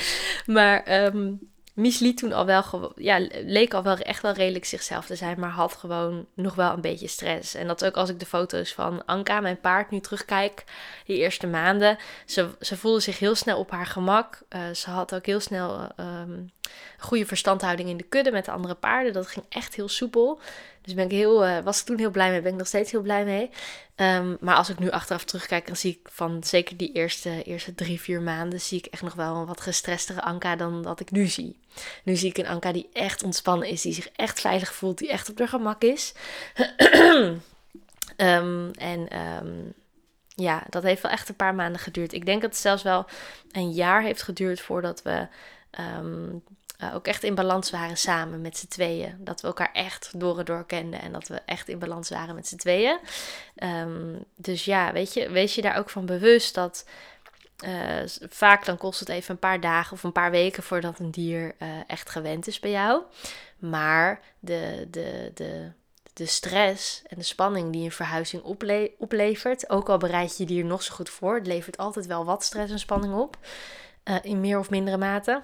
Maar 0.45 1.06
um, 1.06 1.39
Mies 1.73 1.99
liet 1.99 2.17
toen 2.17 2.34
al 2.34 2.45
wel, 2.45 2.91
ja, 2.95 3.27
leek 3.45 3.73
al 3.73 3.84
wel 3.84 3.97
echt 3.97 4.21
wel 4.21 4.34
redelijk 4.34 4.65
zichzelf 4.65 5.06
te 5.06 5.15
zijn, 5.15 5.39
maar 5.39 5.49
had 5.49 5.73
gewoon 5.73 6.25
nog 6.34 6.56
wel 6.56 6.73
een 6.73 6.82
beetje 6.82 7.08
stress. 7.08 7.56
En 7.56 7.67
dat 7.67 7.86
ook 7.86 7.97
als 7.97 8.10
ik 8.10 8.19
de 8.19 8.25
foto's 8.25 8.73
van 8.73 9.06
Anka, 9.06 9.39
mijn 9.39 9.60
paard, 9.60 9.91
nu 9.91 9.99
terugkijk, 9.99 10.63
die 11.06 11.17
eerste 11.17 11.47
maanden. 11.47 11.97
Ze, 12.25 12.49
voelde 12.60 12.99
zich 12.99 13.19
heel 13.19 13.36
snel 13.36 13.60
op 13.60 13.71
haar 13.71 13.86
gemak. 13.86 14.41
Uh, 14.49 14.62
ze 14.73 14.89
had 14.89 15.15
ook 15.15 15.25
heel 15.25 15.39
snel 15.39 15.89
um, 15.97 16.51
goede 16.97 17.25
verstandhouding 17.25 17.89
in 17.89 17.97
de 17.97 18.03
kudde 18.10 18.32
met 18.32 18.45
de 18.45 18.51
andere 18.51 18.75
paarden. 18.75 19.13
Dat 19.13 19.27
ging 19.27 19.45
echt 19.49 19.75
heel 19.75 19.89
soepel. 19.89 20.39
Dus 20.84 20.93
ben 20.93 21.06
ik 21.06 21.12
heel, 21.12 21.48
uh, 21.48 21.60
was 21.60 21.80
ik 21.80 21.86
toen 21.86 21.98
heel 21.98 22.12
blij 22.12 22.30
mee, 22.30 22.41
ben 22.41 22.52
ik 22.52 22.58
nog 22.58 22.67
steeds 22.67 22.91
heel 22.91 23.02
blij 23.02 23.26
mee. 23.26 23.50
Um, 23.96 24.38
maar 24.39 24.56
als 24.56 24.69
ik 24.69 24.80
nu 24.80 24.91
achteraf 24.91 25.24
terugkijk, 25.24 25.67
dan 25.67 25.76
zie 25.76 25.91
ik 25.91 26.10
van 26.12 26.43
zeker 26.43 26.78
die 26.78 26.91
eerste, 26.91 27.43
eerste 27.43 27.76
drie, 27.76 28.02
vier 28.02 28.22
maanden, 28.22 28.62
zie 28.62 28.78
ik 28.78 28.86
echt 28.86 29.02
nog 29.02 29.13
wel 29.13 29.36
een 29.36 29.46
wat 29.46 29.62
gestrestere 29.62 30.22
Anka 30.22 30.56
dan 30.56 30.82
dat 30.82 31.00
ik 31.00 31.12
nu 31.12 31.28
zie. 31.28 31.60
Nu 32.04 32.15
zie 32.15 32.30
ik 32.30 32.38
een 32.38 32.48
Anka 32.48 32.72
die 32.72 32.89
echt 32.93 33.24
ontspannen 33.24 33.67
is, 33.67 33.82
die 33.82 33.93
zich 33.93 34.10
echt 34.10 34.39
veilig 34.39 34.74
voelt, 34.74 34.98
die 34.98 35.10
echt 35.10 35.30
op 35.30 35.39
haar 35.39 35.48
gemak 35.48 35.82
is. 35.82 36.13
um, 38.17 38.72
en 38.91 39.19
um, 39.19 39.74
ja, 40.36 40.63
dat 40.69 40.84
heeft 40.84 41.02
wel 41.02 41.12
echt 41.12 41.30
een 41.30 41.36
paar 41.36 41.56
maanden 41.56 41.82
geduurd. 41.82 42.13
Ik 42.13 42.26
denk 42.26 42.41
dat 42.41 42.50
het 42.52 42.60
zelfs 42.60 42.84
wel 42.84 43.06
een 43.52 43.72
jaar 43.72 44.02
heeft 44.02 44.22
geduurd 44.22 44.62
voordat 44.62 45.02
we 45.02 45.28
um, 45.79 46.43
uh, 46.83 46.95
ook 46.95 47.07
echt 47.07 47.23
in 47.23 47.36
balans 47.36 47.71
waren 47.71 47.97
samen 47.97 48.41
met 48.41 48.57
z'n 48.57 48.67
tweeën. 48.67 49.15
Dat 49.19 49.41
we 49.41 49.47
elkaar 49.47 49.71
echt 49.73 50.19
door 50.19 50.39
en 50.39 50.45
door 50.45 50.65
kenden 50.65 51.01
en 51.01 51.12
dat 51.12 51.27
we 51.27 51.41
echt 51.45 51.67
in 51.67 51.79
balans 51.79 52.09
waren 52.09 52.36
met 52.36 52.47
z'n 52.47 52.55
tweeën. 52.55 52.99
Um, 53.63 54.25
dus 54.36 54.65
ja, 54.65 54.91
weet 54.91 55.13
je, 55.13 55.29
wees 55.29 55.55
je 55.55 55.62
daar 55.62 55.77
ook 55.77 55.89
van 55.89 56.05
bewust 56.05 56.55
dat 56.55 56.86
uh, 57.65 58.01
vaak 58.29 58.65
dan 58.65 58.77
kost 58.77 58.99
het 58.99 59.09
even 59.09 59.33
een 59.33 59.39
paar 59.39 59.59
dagen 59.59 59.93
of 59.93 60.03
een 60.03 60.12
paar 60.12 60.31
weken 60.31 60.63
voordat 60.63 60.99
een 60.99 61.12
dier 61.12 61.55
uh, 61.59 61.67
echt 61.88 62.09
gewend 62.09 62.47
is 62.47 62.59
bij 62.59 62.71
jou. 62.71 63.01
Maar 63.57 64.21
de, 64.39 64.88
de, 64.91 65.31
de, 65.33 65.71
de 66.13 66.25
stress 66.25 67.01
en 67.07 67.17
de 67.17 67.23
spanning 67.23 67.71
die 67.71 67.83
een 67.83 67.91
verhuizing 67.91 68.43
ople 68.43 68.91
oplevert, 68.97 69.69
ook 69.69 69.89
al 69.89 69.97
bereid 69.97 70.38
je 70.38 70.45
dier 70.45 70.65
nog 70.65 70.83
zo 70.83 70.93
goed 70.93 71.09
voor, 71.09 71.36
het 71.36 71.47
levert 71.47 71.77
altijd 71.77 72.05
wel 72.05 72.25
wat 72.25 72.43
stress 72.43 72.71
en 72.71 72.79
spanning 72.79 73.13
op. 73.13 73.38
In 74.21 74.39
meer 74.39 74.59
of 74.59 74.69
mindere 74.69 74.97
mate 74.97 75.41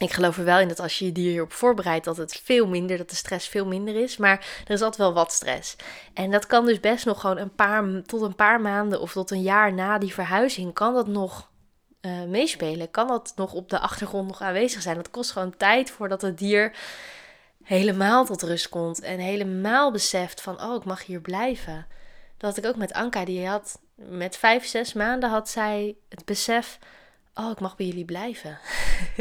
ik 0.00 0.12
geloof 0.12 0.38
er 0.38 0.44
wel 0.44 0.60
in 0.60 0.68
dat 0.68 0.80
als 0.80 0.98
je 0.98 1.04
je 1.04 1.12
dier 1.12 1.30
hierop 1.30 1.52
voorbereidt, 1.52 2.04
dat 2.04 2.16
het 2.16 2.40
veel 2.44 2.66
minder, 2.66 2.96
dat 2.96 3.10
de 3.10 3.16
stress 3.16 3.48
veel 3.48 3.66
minder 3.66 4.02
is. 4.02 4.16
Maar 4.16 4.46
er 4.64 4.74
is 4.74 4.82
altijd 4.82 4.96
wel 4.96 5.12
wat 5.12 5.32
stress. 5.32 5.76
En 6.14 6.30
dat 6.30 6.46
kan 6.46 6.64
dus 6.66 6.80
best 6.80 7.04
nog 7.04 7.20
gewoon 7.20 7.38
een 7.38 7.54
paar, 7.54 8.02
tot 8.02 8.22
een 8.22 8.34
paar 8.34 8.60
maanden 8.60 9.00
of 9.00 9.12
tot 9.12 9.30
een 9.30 9.42
jaar 9.42 9.72
na 9.72 9.98
die 9.98 10.14
verhuizing, 10.14 10.74
kan 10.74 10.94
dat 10.94 11.06
nog 11.06 11.50
uh, 12.00 12.22
meespelen. 12.22 12.90
Kan 12.90 13.06
dat 13.08 13.32
nog 13.36 13.52
op 13.52 13.70
de 13.70 13.78
achtergrond 13.78 14.26
nog 14.26 14.40
aanwezig 14.40 14.82
zijn. 14.82 14.96
Dat 14.96 15.10
kost 15.10 15.30
gewoon 15.30 15.56
tijd 15.56 15.90
voordat 15.90 16.22
het 16.22 16.38
dier 16.38 16.76
helemaal 17.62 18.24
tot 18.24 18.42
rust 18.42 18.68
komt. 18.68 19.00
En 19.00 19.18
helemaal 19.18 19.90
beseft 19.92 20.40
van, 20.40 20.62
oh, 20.62 20.74
ik 20.74 20.84
mag 20.84 21.06
hier 21.06 21.20
blijven. 21.20 21.86
Dat 22.36 22.56
ik 22.56 22.66
ook 22.66 22.76
met 22.76 22.92
Anka, 22.92 23.24
die 23.24 23.46
had 23.46 23.80
met 23.94 24.36
vijf, 24.36 24.66
zes 24.66 24.92
maanden 24.92 25.30
had 25.30 25.48
zij 25.48 25.96
het 26.08 26.24
besef 26.24 26.78
oh, 27.34 27.50
ik 27.50 27.60
mag 27.60 27.76
bij 27.76 27.86
jullie 27.86 28.04
blijven. 28.04 28.58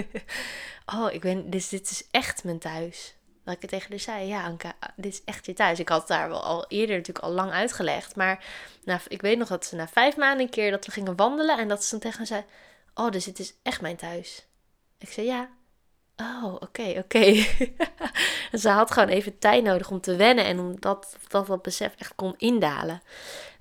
oh, 0.95 1.13
ik 1.13 1.21
ben, 1.21 1.49
dus 1.49 1.69
dit 1.69 1.89
is 1.89 2.07
echt 2.11 2.43
mijn 2.43 2.59
thuis. 2.59 3.13
Dat 3.43 3.55
ik 3.55 3.61
het 3.61 3.69
tegen 3.69 3.89
haar 3.89 3.99
zei, 3.99 4.27
ja 4.27 4.43
Anka, 4.43 4.73
dit 4.95 5.13
is 5.13 5.21
echt 5.25 5.45
je 5.45 5.53
thuis. 5.53 5.79
Ik 5.79 5.89
had 5.89 6.07
daar 6.07 6.29
wel 6.29 6.43
al 6.43 6.65
eerder 6.67 6.95
natuurlijk 6.97 7.25
al 7.25 7.31
lang 7.31 7.51
uitgelegd. 7.51 8.15
Maar 8.15 8.43
nou, 8.83 8.99
ik 9.07 9.21
weet 9.21 9.37
nog 9.37 9.47
dat 9.47 9.65
ze 9.65 9.75
na 9.75 9.87
vijf 9.87 10.17
maanden 10.17 10.45
een 10.45 10.51
keer 10.51 10.71
dat 10.71 10.85
we 10.85 10.91
gingen 10.91 11.15
wandelen. 11.15 11.57
En 11.57 11.67
dat 11.67 11.83
ze 11.83 11.89
dan 11.89 11.99
tegen 11.99 12.19
me 12.19 12.25
zei, 12.25 12.43
oh, 12.93 13.11
dus 13.11 13.23
dit 13.23 13.39
is 13.39 13.53
echt 13.63 13.81
mijn 13.81 13.95
thuis. 13.95 14.45
Ik 14.97 15.09
zei, 15.09 15.27
ja. 15.27 15.49
Oh, 16.17 16.53
oké, 16.53 16.93
oké. 16.97 17.45
Ze 18.61 18.69
had 18.69 18.91
gewoon 18.91 19.09
even 19.09 19.39
tijd 19.39 19.63
nodig 19.63 19.91
om 19.91 20.01
te 20.01 20.15
wennen. 20.15 20.45
En 20.45 20.59
omdat 20.59 21.17
dat, 21.27 21.47
dat 21.47 21.61
besef 21.61 21.93
echt 21.97 22.15
kon 22.15 22.33
indalen. 22.37 23.01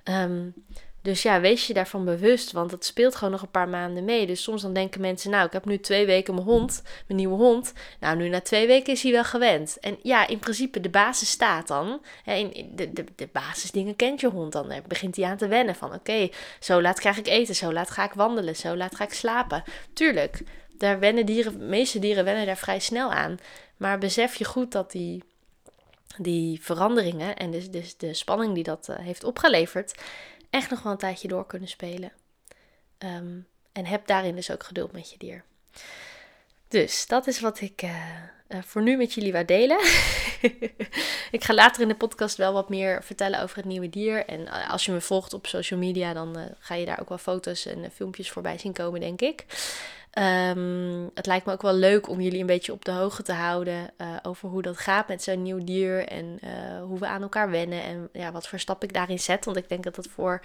Um, 0.03 0.53
dus 1.01 1.21
ja, 1.21 1.39
wees 1.41 1.67
je 1.67 1.73
daarvan 1.73 2.05
bewust, 2.05 2.51
want 2.51 2.71
het 2.71 2.85
speelt 2.85 3.15
gewoon 3.15 3.31
nog 3.31 3.41
een 3.41 3.51
paar 3.51 3.69
maanden 3.69 4.05
mee. 4.05 4.25
Dus 4.25 4.43
soms 4.43 4.61
dan 4.61 4.73
denken 4.73 5.01
mensen, 5.01 5.31
nou, 5.31 5.45
ik 5.45 5.53
heb 5.53 5.65
nu 5.65 5.79
twee 5.79 6.05
weken 6.05 6.33
mijn 6.33 6.45
hond, 6.45 6.81
mijn 7.07 7.19
nieuwe 7.19 7.35
hond. 7.35 7.73
Nou, 7.99 8.17
nu 8.17 8.29
na 8.29 8.41
twee 8.41 8.67
weken 8.67 8.93
is 8.93 9.03
hij 9.03 9.11
wel 9.11 9.23
gewend. 9.23 9.77
En 9.79 9.97
ja, 10.03 10.27
in 10.27 10.39
principe, 10.39 10.79
de 10.79 10.89
basis 10.89 11.29
staat 11.29 11.67
dan. 11.67 12.01
De, 12.25 12.93
de, 12.93 13.03
de 13.15 13.29
basisdingen 13.31 13.95
kent 13.95 14.19
je 14.19 14.27
hond 14.27 14.51
dan. 14.51 14.69
Daar 14.69 14.81
begint 14.87 15.15
hij 15.15 15.25
aan 15.25 15.37
te 15.37 15.47
wennen 15.47 15.75
van, 15.75 15.93
oké, 15.93 16.29
zo 16.59 16.81
laat 16.81 16.99
krijg 16.99 17.17
ik 17.17 17.27
eten, 17.27 17.55
zo 17.55 17.73
laat 17.73 17.89
ga 17.89 18.03
ik 18.03 18.13
wandelen, 18.13 18.55
zo 18.55 18.75
laat 18.75 18.95
ga 18.95 19.03
ik 19.03 19.13
slapen. 19.13 19.63
Tuurlijk, 19.93 20.41
daar 20.77 20.99
wennen 20.99 21.25
dieren, 21.25 21.59
de 21.59 21.65
meeste 21.65 21.99
dieren 21.99 22.23
wennen 22.23 22.45
daar 22.45 22.57
vrij 22.57 22.79
snel 22.79 23.11
aan. 23.11 23.37
Maar 23.77 23.97
besef 23.97 24.35
je 24.35 24.45
goed 24.45 24.71
dat 24.71 24.91
die 24.91 25.23
die 26.17 26.63
veranderingen 26.63 27.35
en 27.35 27.51
dus, 27.51 27.69
dus 27.69 27.97
de 27.97 28.13
spanning 28.13 28.53
die 28.53 28.63
dat 28.63 28.87
uh, 28.89 28.95
heeft 28.99 29.23
opgeleverd, 29.23 29.93
echt 30.49 30.69
nog 30.69 30.81
wel 30.81 30.91
een 30.91 30.97
tijdje 30.97 31.27
door 31.27 31.45
kunnen 31.45 31.69
spelen. 31.69 32.11
Um, 32.97 33.47
en 33.71 33.85
heb 33.85 34.07
daarin 34.07 34.35
dus 34.35 34.51
ook 34.51 34.63
geduld 34.63 34.91
met 34.91 35.11
je 35.11 35.17
dier. 35.17 35.43
Dus 36.67 37.07
dat 37.07 37.27
is 37.27 37.39
wat 37.39 37.61
ik 37.61 37.81
uh, 37.81 37.91
uh, 38.47 38.61
voor 38.63 38.81
nu 38.81 38.97
met 38.97 39.13
jullie 39.13 39.31
wou 39.31 39.45
delen. 39.45 39.79
ik 41.37 41.43
ga 41.43 41.53
later 41.53 41.81
in 41.81 41.87
de 41.87 41.95
podcast 41.95 42.37
wel 42.37 42.53
wat 42.53 42.69
meer 42.69 43.03
vertellen 43.03 43.41
over 43.41 43.57
het 43.57 43.65
nieuwe 43.65 43.89
dier. 43.89 44.25
En 44.25 44.39
uh, 44.39 44.71
als 44.71 44.85
je 44.85 44.91
me 44.91 45.01
volgt 45.01 45.33
op 45.33 45.47
social 45.47 45.79
media, 45.79 46.13
dan 46.13 46.55
ga 46.59 46.75
je 46.75 46.85
daar 46.85 46.99
ook 47.01 47.09
wel 47.09 47.17
foto's 47.17 47.65
en 47.65 47.91
filmpjes 47.91 48.31
voorbij 48.31 48.57
zien 48.57 48.73
komen, 48.73 48.99
denk 48.99 49.21
ik. 49.21 49.45
Um, 50.13 51.11
het 51.13 51.25
lijkt 51.25 51.45
me 51.45 51.51
ook 51.51 51.61
wel 51.61 51.73
leuk 51.73 52.09
om 52.09 52.21
jullie 52.21 52.39
een 52.39 52.45
beetje 52.45 52.73
op 52.73 52.85
de 52.85 52.91
hoogte 52.91 53.23
te 53.23 53.33
houden 53.33 53.89
uh, 53.97 54.15
over 54.21 54.49
hoe 54.49 54.61
dat 54.61 54.77
gaat 54.77 55.07
met 55.07 55.23
zo'n 55.23 55.41
nieuw 55.41 55.63
dier 55.63 56.07
en 56.07 56.39
uh, 56.43 56.83
hoe 56.83 56.99
we 56.99 57.07
aan 57.07 57.21
elkaar 57.21 57.49
wennen 57.49 57.83
en 57.83 58.09
ja, 58.13 58.31
wat 58.31 58.47
voor 58.47 58.59
stap 58.59 58.83
ik 58.83 58.93
daarin 58.93 59.19
zet. 59.19 59.45
Want 59.45 59.57
ik 59.57 59.69
denk 59.69 59.83
dat 59.83 59.95
dat 59.95 60.07
voor 60.07 60.41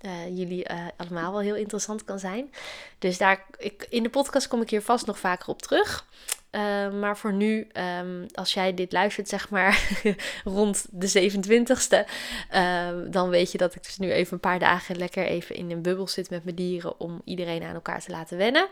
uh, 0.00 0.36
jullie 0.36 0.66
allemaal 0.96 1.32
wel 1.32 1.40
heel 1.40 1.54
interessant 1.54 2.04
kan 2.04 2.18
zijn. 2.18 2.52
Dus 2.98 3.18
daar, 3.18 3.46
ik, 3.58 3.86
in 3.90 4.02
de 4.02 4.10
podcast 4.10 4.48
kom 4.48 4.60
ik 4.60 4.70
hier 4.70 4.82
vast 4.82 5.06
nog 5.06 5.18
vaker 5.18 5.48
op 5.48 5.62
terug. 5.62 6.06
Uh, 6.54 6.90
maar 6.90 7.16
voor 7.16 7.32
nu, 7.32 7.68
um, 7.98 8.26
als 8.34 8.54
jij 8.54 8.74
dit 8.74 8.92
luistert, 8.92 9.28
zeg 9.28 9.50
maar 9.50 9.90
rond 10.44 10.86
de 10.90 11.30
27ste, 11.30 12.10
uh, 12.54 12.88
dan 13.10 13.28
weet 13.28 13.52
je 13.52 13.58
dat 13.58 13.74
ik 13.74 13.82
dus 13.82 13.98
nu 13.98 14.12
even 14.12 14.32
een 14.32 14.40
paar 14.40 14.58
dagen 14.58 14.96
lekker 14.96 15.24
even 15.26 15.56
in 15.56 15.70
een 15.70 15.82
bubbel 15.82 16.08
zit 16.08 16.30
met 16.30 16.44
mijn 16.44 16.56
dieren 16.56 17.00
om 17.00 17.20
iedereen 17.24 17.62
aan 17.62 17.74
elkaar 17.74 18.00
te 18.00 18.10
laten 18.10 18.36
wennen. 18.36 18.68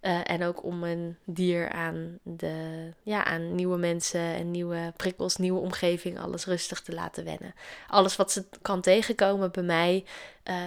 Uh, 0.00 0.30
en 0.30 0.44
ook 0.44 0.64
om 0.64 0.84
een 0.84 1.16
dier 1.24 1.70
aan, 1.70 2.18
de, 2.22 2.88
ja, 3.02 3.24
aan 3.24 3.54
nieuwe 3.54 3.76
mensen 3.76 4.20
en 4.20 4.50
nieuwe 4.50 4.92
prikkels, 4.96 5.36
nieuwe 5.36 5.60
omgeving, 5.60 6.20
alles 6.20 6.44
rustig 6.44 6.80
te 6.80 6.92
laten 6.92 7.24
wennen. 7.24 7.54
Alles 7.88 8.16
wat 8.16 8.32
ze 8.32 8.44
kan 8.62 8.80
tegenkomen 8.80 9.50
bij 9.52 9.62
mij, 9.62 10.04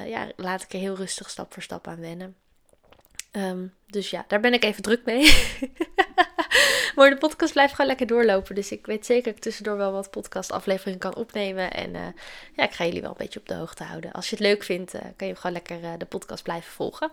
ja, 0.06 0.28
laat 0.36 0.62
ik 0.62 0.74
er 0.74 0.80
heel 0.80 0.96
rustig 0.96 1.30
stap 1.30 1.54
voor 1.54 1.64
stap 1.64 1.88
aan 1.88 2.00
wennen. 2.00 2.36
Um, 3.32 3.74
dus 3.88 4.10
ja, 4.10 4.26
daar 4.28 4.40
ben 4.40 4.54
ik 4.54 4.64
even 4.64 4.84
druk 4.84 5.06
mee. 5.06 5.22
maar 6.96 7.10
de 7.10 7.18
podcast 7.20 7.54
blijft 7.54 7.72
gewoon 7.72 7.88
lekker 7.88 8.08
doorlopen. 8.08 8.56
Dus 8.56 8.72
ik 8.72 8.86
weet 8.86 9.06
zeker 9.06 9.24
dat 9.24 9.36
ik 9.36 9.42
tussendoor 9.42 9.78
wel 9.78 9.92
wat 9.92 10.12
podcastafleveringen 10.12 11.00
kan 11.00 11.16
opnemen. 11.16 11.74
En 11.74 11.94
uh, 11.94 12.02
ja, 12.56 12.64
ik 12.64 12.72
ga 12.72 12.86
jullie 12.86 13.02
wel 13.02 13.10
een 13.10 13.18
beetje 13.18 13.40
op 13.40 13.48
de 13.48 13.54
hoogte 13.54 13.84
houden. 13.84 14.12
Als 14.12 14.30
je 14.30 14.36
het 14.36 14.46
leuk 14.46 14.64
vindt, 14.64 14.96
uh, 14.96 15.02
kan 15.16 15.28
je 15.28 15.36
gewoon 15.36 15.52
lekker 15.52 15.82
uh, 15.82 15.90
de 15.98 16.06
podcast 16.06 16.44
blijven 16.44 16.72
volgen. 16.72 17.12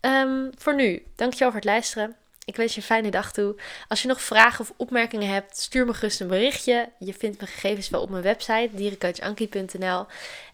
Um, 0.00 0.50
voor 0.58 0.74
nu, 0.74 1.02
dankjewel 1.16 1.48
voor 1.48 1.60
het 1.60 1.68
luisteren. 1.68 2.16
Ik 2.44 2.56
wens 2.56 2.74
je 2.74 2.80
een 2.80 2.86
fijne 2.86 3.10
dag 3.10 3.32
toe. 3.32 3.56
Als 3.88 4.02
je 4.02 4.08
nog 4.08 4.20
vragen 4.20 4.60
of 4.60 4.72
opmerkingen 4.76 5.28
hebt, 5.28 5.58
stuur 5.58 5.86
me 5.86 5.94
gerust 5.94 6.20
een 6.20 6.28
berichtje. 6.28 6.88
Je 6.98 7.14
vindt 7.14 7.38
mijn 7.38 7.50
gegevens 7.50 7.88
wel 7.88 8.00
op 8.00 8.10
mijn 8.10 8.22
website, 8.22 8.68
dierencoachankie.nl. 8.72 10.06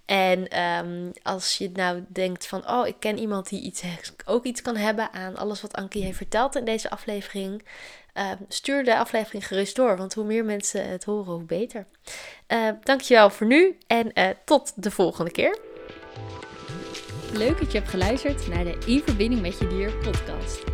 En 0.07 0.49
ehm, 0.49 1.11
als 1.23 1.59
je 1.59 1.71
nou 1.73 2.05
denkt 2.09 2.47
van, 2.47 2.69
oh, 2.71 2.87
ik 2.87 2.97
ken 2.99 3.19
iemand 3.19 3.49
die 3.49 3.61
iets, 3.63 3.83
ook 4.25 4.45
iets 4.45 4.63
kan 4.63 4.77
hebben 4.77 5.13
aan 5.13 5.37
alles 5.37 5.61
wat 5.61 5.75
Ankie 5.75 6.05
heeft 6.05 6.17
verteld 6.17 6.57
in 6.57 6.65
deze 6.65 6.91
aflevering. 6.91 7.63
Ehm, 8.13 8.37
stuur 8.49 8.85
de 8.85 8.99
aflevering 8.99 9.47
gerust 9.47 9.77
door, 9.77 9.97
want 9.97 10.15
hoe 10.15 10.25
meer 10.25 10.45
mensen 10.45 10.89
het 10.89 11.05
horen, 11.05 11.33
hoe 11.33 11.43
beter. 11.43 11.87
Uh, 12.49 12.69
dankjewel 12.83 13.31
voor 13.31 13.47
nu 13.47 13.79
en 13.87 14.11
uh, 14.15 14.29
tot 14.45 14.83
de 14.83 14.91
volgende 14.91 15.31
keer. 15.31 15.59
Leuk 17.33 17.59
dat 17.59 17.73
je 17.73 17.79
hebt 17.79 17.91
geluisterd 17.91 18.49
naar 18.49 18.65
de 18.65 18.79
In 18.87 19.03
Verbinding 19.03 19.41
met 19.41 19.59
Je 19.59 19.67
Dier 19.67 19.97
podcast. 19.97 20.74